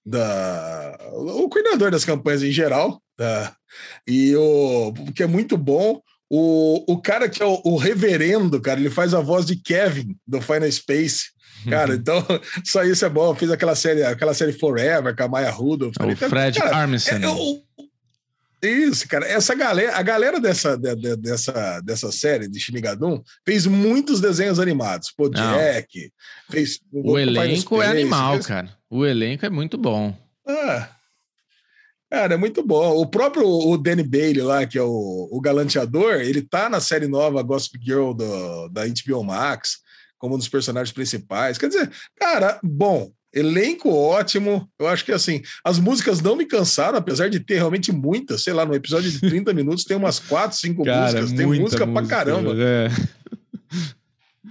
da, 0.05 0.97
o 1.13 1.49
coordenador 1.49 1.91
das 1.91 2.05
campanhas 2.05 2.43
em 2.43 2.51
geral, 2.51 3.01
tá? 3.15 3.55
e 4.07 4.35
o 4.35 4.93
que 5.15 5.23
é 5.23 5.27
muito 5.27 5.57
bom 5.57 6.01
o, 6.35 6.83
o 6.93 6.97
cara 6.99 7.29
que 7.29 7.43
é 7.43 7.45
o, 7.45 7.61
o, 7.63 7.77
reverendo, 7.77 8.59
cara, 8.59 8.79
ele 8.79 8.89
faz 8.89 9.13
a 9.13 9.19
voz 9.19 9.45
de 9.45 9.55
Kevin 9.55 10.15
do 10.27 10.41
Final 10.41 10.71
Space. 10.71 11.25
Cara, 11.69 11.91
uhum. 11.91 11.95
então 11.95 12.25
só 12.65 12.83
isso 12.83 13.05
é 13.05 13.09
bom. 13.09 13.29
Eu 13.29 13.35
fiz 13.35 13.51
aquela 13.51 13.75
série, 13.75 14.03
aquela 14.03 14.33
série 14.33 14.51
Forever 14.51 15.15
com 15.15 15.23
a 15.23 15.27
Maya 15.27 15.51
Rudolph. 15.51 15.93
O 15.99 16.09
então, 16.09 16.29
Fred 16.29 16.59
cara, 16.59 16.75
Armisen. 16.75 17.13
É, 17.13 17.19
isso, 18.69 19.07
cara. 19.07 19.25
Essa 19.25 19.55
galera, 19.55 19.97
a 19.97 20.01
galera 20.01 20.39
dessa, 20.39 20.77
de, 20.77 20.95
de, 20.95 21.15
dessa, 21.17 21.81
dessa 21.81 22.11
série 22.11 22.47
de 22.47 22.59
Shinigadum 22.59 23.21
fez 23.45 23.65
muitos 23.65 24.19
desenhos 24.19 24.59
animados. 24.59 25.11
Pô, 25.11 25.29
Jack, 25.29 26.11
fez. 26.49 26.79
O, 26.91 27.17
elenco 27.17 27.81
é 27.81 27.87
animal, 27.87 28.33
fez... 28.33 28.47
cara. 28.47 28.77
O 28.89 29.05
elenco 29.05 29.45
é 29.45 29.49
muito 29.49 29.77
bom. 29.77 30.15
Ah, 30.47 30.89
Cara, 32.13 32.35
é 32.35 32.37
muito 32.37 32.61
bom. 32.61 32.95
O 32.95 33.07
próprio 33.07 33.43
o 33.43 33.75
Danny 33.75 34.03
Bailey 34.03 34.43
lá, 34.43 34.67
que 34.67 34.77
é 34.77 34.83
o, 34.83 35.27
o 35.31 35.41
galanteador, 35.41 36.21
ele 36.21 36.43
tá 36.43 36.69
na 36.69 36.79
série 36.79 37.07
nova 37.07 37.41
Gossip 37.41 37.79
Girl 37.83 38.13
do, 38.13 38.69
da 38.69 38.83
HBO 38.85 39.23
Max, 39.23 39.79
como 40.19 40.35
um 40.35 40.37
dos 40.37 40.47
personagens 40.47 40.93
principais. 40.93 41.57
Quer 41.57 41.69
dizer, 41.69 41.91
cara, 42.15 42.59
bom, 42.61 43.11
elenco 43.33 43.89
ótimo. 43.89 44.69
Eu 44.79 44.87
acho 44.87 45.03
que 45.03 45.11
assim, 45.11 45.41
as 45.63 45.79
músicas 45.79 46.21
não 46.21 46.35
me 46.35 46.45
cansaram, 46.45 46.97
apesar 46.97 47.29
de 47.29 47.39
ter 47.39 47.55
realmente 47.55 47.91
muitas. 47.91 48.43
Sei 48.43 48.53
lá, 48.53 48.65
no 48.65 48.75
episódio 48.75 49.09
de 49.11 49.19
30 49.19 49.51
minutos 49.55 49.83
tem 49.83 49.97
umas 49.97 50.19
4, 50.19 50.57
5 50.57 50.83
cara, 50.83 51.01
músicas. 51.01 51.31
Tem 51.31 51.45
música, 51.45 51.85
música 51.85 51.87
pra 51.87 52.05
caramba. 52.05 52.53
É. 52.63 52.89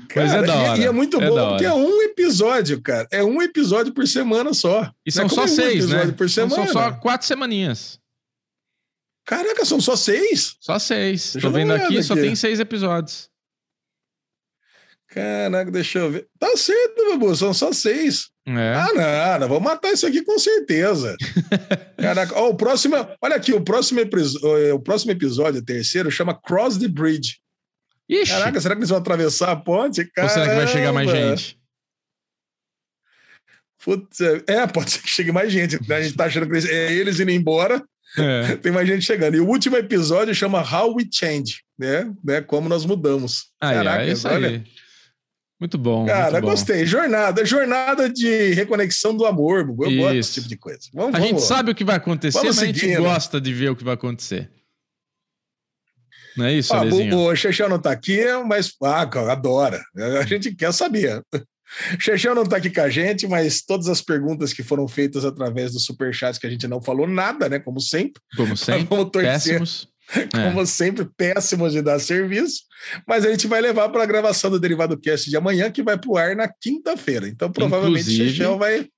Cara, 0.09 0.27
Mas 0.27 0.35
é 0.35 0.43
da 0.43 0.55
hora. 0.55 0.79
E, 0.79 0.83
e 0.83 0.87
é 0.87 0.91
muito 0.91 1.21
é 1.21 1.29
bom, 1.29 1.49
porque 1.51 1.65
é 1.65 1.73
um 1.73 2.03
episódio, 2.03 2.81
cara. 2.81 3.07
É 3.11 3.23
um 3.23 3.41
episódio 3.41 3.93
por 3.93 4.07
semana 4.07 4.53
só. 4.53 4.91
E 5.07 5.13
são 5.13 5.27
é 5.27 5.29
só 5.29 5.47
seis, 5.47 5.87
um 5.87 5.89
né? 5.89 6.13
Por 6.13 6.29
semana. 6.29 6.65
São 6.65 6.73
só 6.73 6.93
quatro 6.93 7.27
semaninhas. 7.27 7.99
Caraca, 9.25 9.65
são 9.65 9.81
só 9.81 9.97
seis? 9.97 10.57
Só 10.61 10.79
seis. 10.79 11.37
Tô 11.41 11.51
vendo 11.51 11.73
aqui, 11.73 11.85
aqui, 11.85 12.03
só 12.03 12.15
tem 12.15 12.35
seis 12.35 12.61
episódios. 12.61 13.31
Caraca, 15.13 15.71
deixa 15.71 15.99
eu 15.99 16.11
ver. 16.11 16.27
Tá 16.39 16.57
certo, 16.57 17.11
Babu, 17.11 17.37
são 17.37 17.53
só 17.53 17.71
seis. 17.71 18.31
É. 18.47 18.75
Ah, 18.75 18.89
não, 18.95 19.41
não, 19.41 19.49
vamos 19.49 19.63
matar 19.63 19.93
isso 19.93 20.07
aqui 20.07 20.25
com 20.25 20.39
certeza. 20.39 21.15
Caraca, 22.01 22.35
ó, 22.35 22.49
o 22.49 22.57
próximo, 22.57 22.97
olha 23.21 23.37
aqui, 23.37 23.53
o 23.53 23.61
próximo, 23.61 24.01
o 24.75 24.81
próximo 24.81 25.13
episódio, 25.13 25.61
o 25.61 25.65
terceiro, 25.65 26.11
chama 26.11 26.35
Cross 26.35 26.79
the 26.79 26.89
Bridge. 26.89 27.37
Ixi. 28.09 28.33
Caraca, 28.33 28.59
será 28.59 28.75
que 28.75 28.81
eles 28.81 28.89
vão 28.89 28.99
atravessar 28.99 29.51
a 29.51 29.57
ponte? 29.57 30.05
Caramba. 30.13 30.33
Ou 30.33 30.39
será 30.41 30.51
que 30.51 30.65
vai 30.65 30.67
chegar 30.67 30.93
mais 30.95 31.11
gente? 31.11 31.59
Putz, 33.85 34.21
é, 34.21 34.67
pode 34.67 34.93
ser 34.93 35.03
que 35.03 35.11
chegue 35.11 35.31
mais 35.31 35.53
gente. 35.53 35.79
A 35.93 36.01
gente 36.01 36.17
tá 36.17 36.25
achando 36.25 36.49
que 36.49 36.57
é 36.69 36.93
eles 36.93 37.21
indo 37.21 37.33
embora, 37.33 37.85
é. 38.17 38.57
tem 38.63 38.73
mais 38.73 38.89
gente 38.89 39.05
chegando. 39.05 39.37
E 39.37 39.41
o 39.41 39.47
último 39.47 39.77
episódio 39.77 40.35
chama 40.35 40.63
How 40.63 40.95
We 40.95 41.05
Change, 41.13 41.63
né? 41.79 42.11
né? 42.25 42.41
Como 42.41 42.69
nós 42.69 42.87
mudamos. 42.87 43.49
Ah, 43.61 43.75
Caraca, 43.75 44.05
é 44.05 44.13
isso 44.13 44.27
olha. 44.27 44.49
Aí. 44.49 44.65
Muito 45.63 45.79
bom. 45.79 46.07
Cara, 46.07 46.33
muito 46.33 46.45
gostei. 46.47 46.85
Jornada, 46.85 47.45
jornada 47.45 48.11
de 48.11 48.53
reconexão 48.53 49.17
do 49.17 49.25
amor. 49.25 49.61
Eu 49.61 49.93
isso. 49.93 49.97
gosto 49.97 50.15
desse 50.15 50.35
tipo 50.35 50.49
de 50.49 50.57
coisa. 50.57 50.81
Vamos, 50.93 51.15
a 51.15 51.19
vamos. 51.19 51.29
gente 51.29 51.43
sabe 51.43 51.71
o 51.71 51.75
que 51.75 51.85
vai 51.85 51.95
acontecer, 51.95 52.37
vamos 52.37 52.57
mas 52.57 52.67
seguindo. 52.67 52.85
a 52.85 52.89
gente 52.89 53.01
gosta 53.01 53.41
de 53.41 53.55
ver 53.55 53.71
o 53.71 53.77
que 53.77 53.85
vai 53.85 53.95
acontecer. 53.95 54.51
Não 56.37 56.47
é 56.47 56.55
isso, 56.55 56.75
ah, 56.75 56.83
o, 56.83 57.27
o 57.29 57.37
Chechão 57.37 57.69
não 57.69 57.77
está 57.77 57.93
aqui, 57.93 58.25
mas 58.45 58.73
ah, 58.83 59.03
adora. 59.31 59.81
A 60.21 60.27
gente 60.27 60.53
quer 60.53 60.73
saber. 60.75 61.23
Chechão 62.01 62.35
não 62.35 62.43
está 62.43 62.57
aqui 62.57 62.69
com 62.69 62.81
a 62.81 62.91
gente, 62.91 63.29
mas 63.29 63.63
todas 63.63 63.87
as 63.87 64.03
perguntas 64.03 64.53
que 64.53 64.65
foram 64.65 64.89
feitas 64.89 65.25
através 65.25 65.73
do 65.73 65.79
Superchat 65.79 66.41
que 66.41 66.47
a 66.49 66.51
gente 66.51 66.67
não 66.67 66.83
falou 66.83 67.07
nada, 67.07 67.49
né? 67.49 67.61
Como 67.61 67.81
sempre. 67.81 68.21
Como 68.37 68.57
sempre. 68.57 68.85
Vamos 68.91 69.13
torcer. 69.13 69.33
Péssimos. 69.33 69.92
Como 70.33 70.61
é. 70.61 70.67
sempre, 70.67 71.07
péssimos 71.17 71.73
de 71.73 71.83
dar 71.83 71.99
serviço. 71.99 72.63
Mas 73.07 73.25
a 73.25 73.31
gente 73.31 73.47
vai 73.47 73.61
levar 73.61 73.89
para 73.89 74.03
a 74.03 74.07
gravação 74.07 74.51
do 74.51 74.61
Derivado 74.61 74.99
Cast 74.99 75.29
de 75.29 75.37
amanhã, 75.37 75.71
que 75.71 75.83
vai 75.83 75.97
para 75.97 76.11
o 76.11 76.17
ar 76.17 76.37
na 76.37 76.49
quinta-feira. 76.49 77.29
Então, 77.29 77.51
provavelmente, 77.51 78.09
o 78.09 78.13
Chechão 78.13 78.59
vai. 78.59 78.89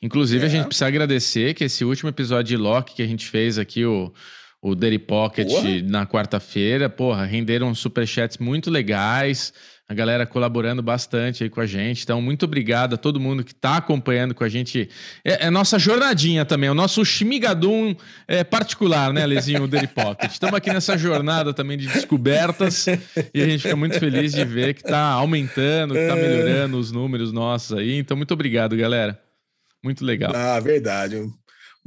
Inclusive, 0.00 0.44
é. 0.44 0.46
a 0.46 0.50
gente 0.50 0.66
precisa 0.66 0.86
agradecer 0.86 1.54
que 1.54 1.64
esse 1.64 1.84
último 1.84 2.08
episódio 2.08 2.56
de 2.56 2.56
Loki 2.56 2.94
que 2.94 3.02
a 3.02 3.06
gente 3.06 3.26
fez 3.26 3.58
aqui, 3.58 3.84
o 3.84 4.12
o 4.60 4.74
Daily 4.74 4.98
Pocket 4.98 5.48
porra. 5.48 5.82
na 5.82 6.06
quarta-feira. 6.06 6.88
Porra, 6.88 7.24
renderam 7.24 7.74
superchats 7.74 8.38
muito 8.38 8.70
legais. 8.70 9.52
A 9.90 9.94
galera 9.94 10.26
colaborando 10.26 10.82
bastante 10.82 11.42
aí 11.42 11.48
com 11.48 11.62
a 11.62 11.66
gente. 11.66 12.02
Então, 12.02 12.20
muito 12.20 12.44
obrigado 12.44 12.94
a 12.94 12.96
todo 12.98 13.18
mundo 13.18 13.42
que 13.42 13.52
está 13.52 13.78
acompanhando 13.78 14.34
com 14.34 14.44
a 14.44 14.48
gente. 14.48 14.86
É, 15.24 15.46
é 15.46 15.50
nossa 15.50 15.78
jornadinha 15.78 16.44
também, 16.44 16.68
é 16.68 16.70
o 16.70 16.74
nosso 16.74 17.02
Shimigadum 17.06 17.96
é, 18.26 18.44
particular, 18.44 19.14
né, 19.14 19.24
Lezinho, 19.24 19.62
o 19.62 19.68
Daily 19.68 19.86
Pocket. 19.86 20.30
Estamos 20.30 20.56
aqui 20.56 20.70
nessa 20.70 20.98
jornada 20.98 21.54
também 21.54 21.78
de 21.78 21.86
descobertas 21.86 22.86
e 23.32 23.40
a 23.40 23.48
gente 23.48 23.62
fica 23.62 23.76
muito 23.76 23.98
feliz 23.98 24.32
de 24.32 24.44
ver 24.44 24.74
que 24.74 24.82
está 24.82 25.04
aumentando, 25.12 25.94
que 25.94 26.00
está 26.00 26.14
melhorando 26.14 26.78
os 26.78 26.92
números 26.92 27.32
nossos 27.32 27.78
aí. 27.78 27.96
Então, 27.96 28.14
muito 28.14 28.34
obrigado, 28.34 28.76
galera. 28.76 29.18
Muito 29.82 30.04
legal. 30.04 30.32
Ah, 30.34 30.60
verdade. 30.60 31.16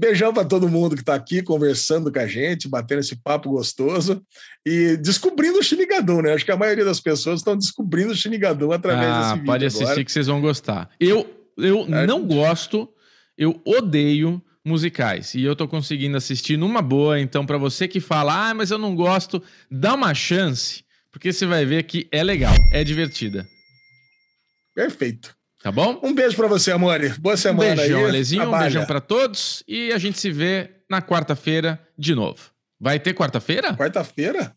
Beijão 0.02 0.34
para 0.34 0.44
todo 0.44 0.68
mundo 0.68 0.96
que 0.96 1.04
está 1.04 1.14
aqui 1.14 1.44
conversando 1.44 2.12
com 2.12 2.18
a 2.18 2.26
gente, 2.26 2.68
batendo 2.68 3.02
esse 3.02 3.16
papo 3.16 3.52
gostoso 3.52 4.20
e 4.66 4.98
descobrindo 4.98 5.60
o 5.60 5.64
Shinigadum, 5.64 6.24
né? 6.24 6.34
Acho 6.34 6.44
que 6.44 6.52
a 6.52 6.58
maioria 6.58 6.84
das 6.84 7.00
pessoas 7.00 7.42
estão 7.42 7.56
descobrindo 7.56 8.12
o 8.12 8.16
Shinigadum 8.16 8.72
através 8.72 9.08
ah, 9.08 9.20
desse 9.20 9.34
vídeo. 9.34 9.46
Pode 9.46 9.66
assistir 9.68 9.84
agora. 9.84 10.04
que 10.04 10.12
vocês 10.12 10.26
vão 10.26 10.42
gostar. 10.42 10.90
Eu, 11.00 11.30
eu 11.56 11.86
é. 11.86 12.08
não 12.08 12.26
gosto, 12.26 12.90
eu 13.38 13.62
odeio 13.64 14.42
musicais 14.66 15.36
e 15.36 15.44
eu 15.44 15.56
tô 15.56 15.68
conseguindo 15.68 16.18
assistir 16.18 16.58
numa 16.58 16.82
boa. 16.82 17.20
Então, 17.20 17.46
para 17.46 17.60
você 17.60 17.88
que 17.88 18.00
fala, 18.00 18.50
ah, 18.50 18.54
mas 18.56 18.72
eu 18.72 18.80
não 18.80 18.96
gosto, 18.96 19.40
dá 19.70 19.94
uma 19.94 20.16
chance, 20.16 20.84
porque 21.12 21.32
você 21.32 21.46
vai 21.46 21.64
ver 21.64 21.84
que 21.84 22.08
é 22.12 22.24
legal, 22.24 22.56
é 22.72 22.84
divertida. 22.84 23.48
Perfeito. 24.74 25.36
Tá 25.63 25.71
bom? 25.71 26.00
Um 26.02 26.13
beijo 26.13 26.36
para 26.36 26.47
você, 26.47 26.71
amore. 26.71 27.10
Boa 27.19 27.38
semana 27.38 27.74
um 27.74 27.76
beijão, 27.76 28.00
aí. 28.00 28.06
Alezinho. 28.06 28.50
Um 28.50 28.58
beijão 28.60 28.86
para 28.86 29.00
todos. 29.00 29.63
E 29.67 29.91
a 29.91 29.97
gente 29.97 30.19
se 30.19 30.32
vê 30.32 30.71
na 30.89 31.02
quarta-feira 31.02 31.80
de 31.97 32.15
novo. 32.15 32.50
Vai 32.80 33.00
ter 33.00 33.13
quarta-feira? 33.13 33.76
Quarta-feira? 33.76 34.54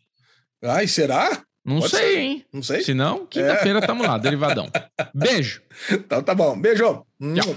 Ai, 0.63 0.87
será? 0.87 1.43
Não 1.63 1.79
Pode 1.79 1.91
sei, 1.95 2.13
ser. 2.13 2.19
hein? 2.19 2.45
Não 2.51 2.63
sei. 2.63 2.81
Se 2.81 2.93
não, 2.93 3.25
quinta-feira 3.25 3.79
é. 3.79 3.81
tamo 3.85 4.03
lá, 4.03 4.17
derivadão. 4.17 4.69
Beijo. 5.13 5.61
Então 5.91 6.23
tá 6.23 6.33
bom. 6.33 6.59
Beijo. 6.59 7.05
Tchau. 7.35 7.55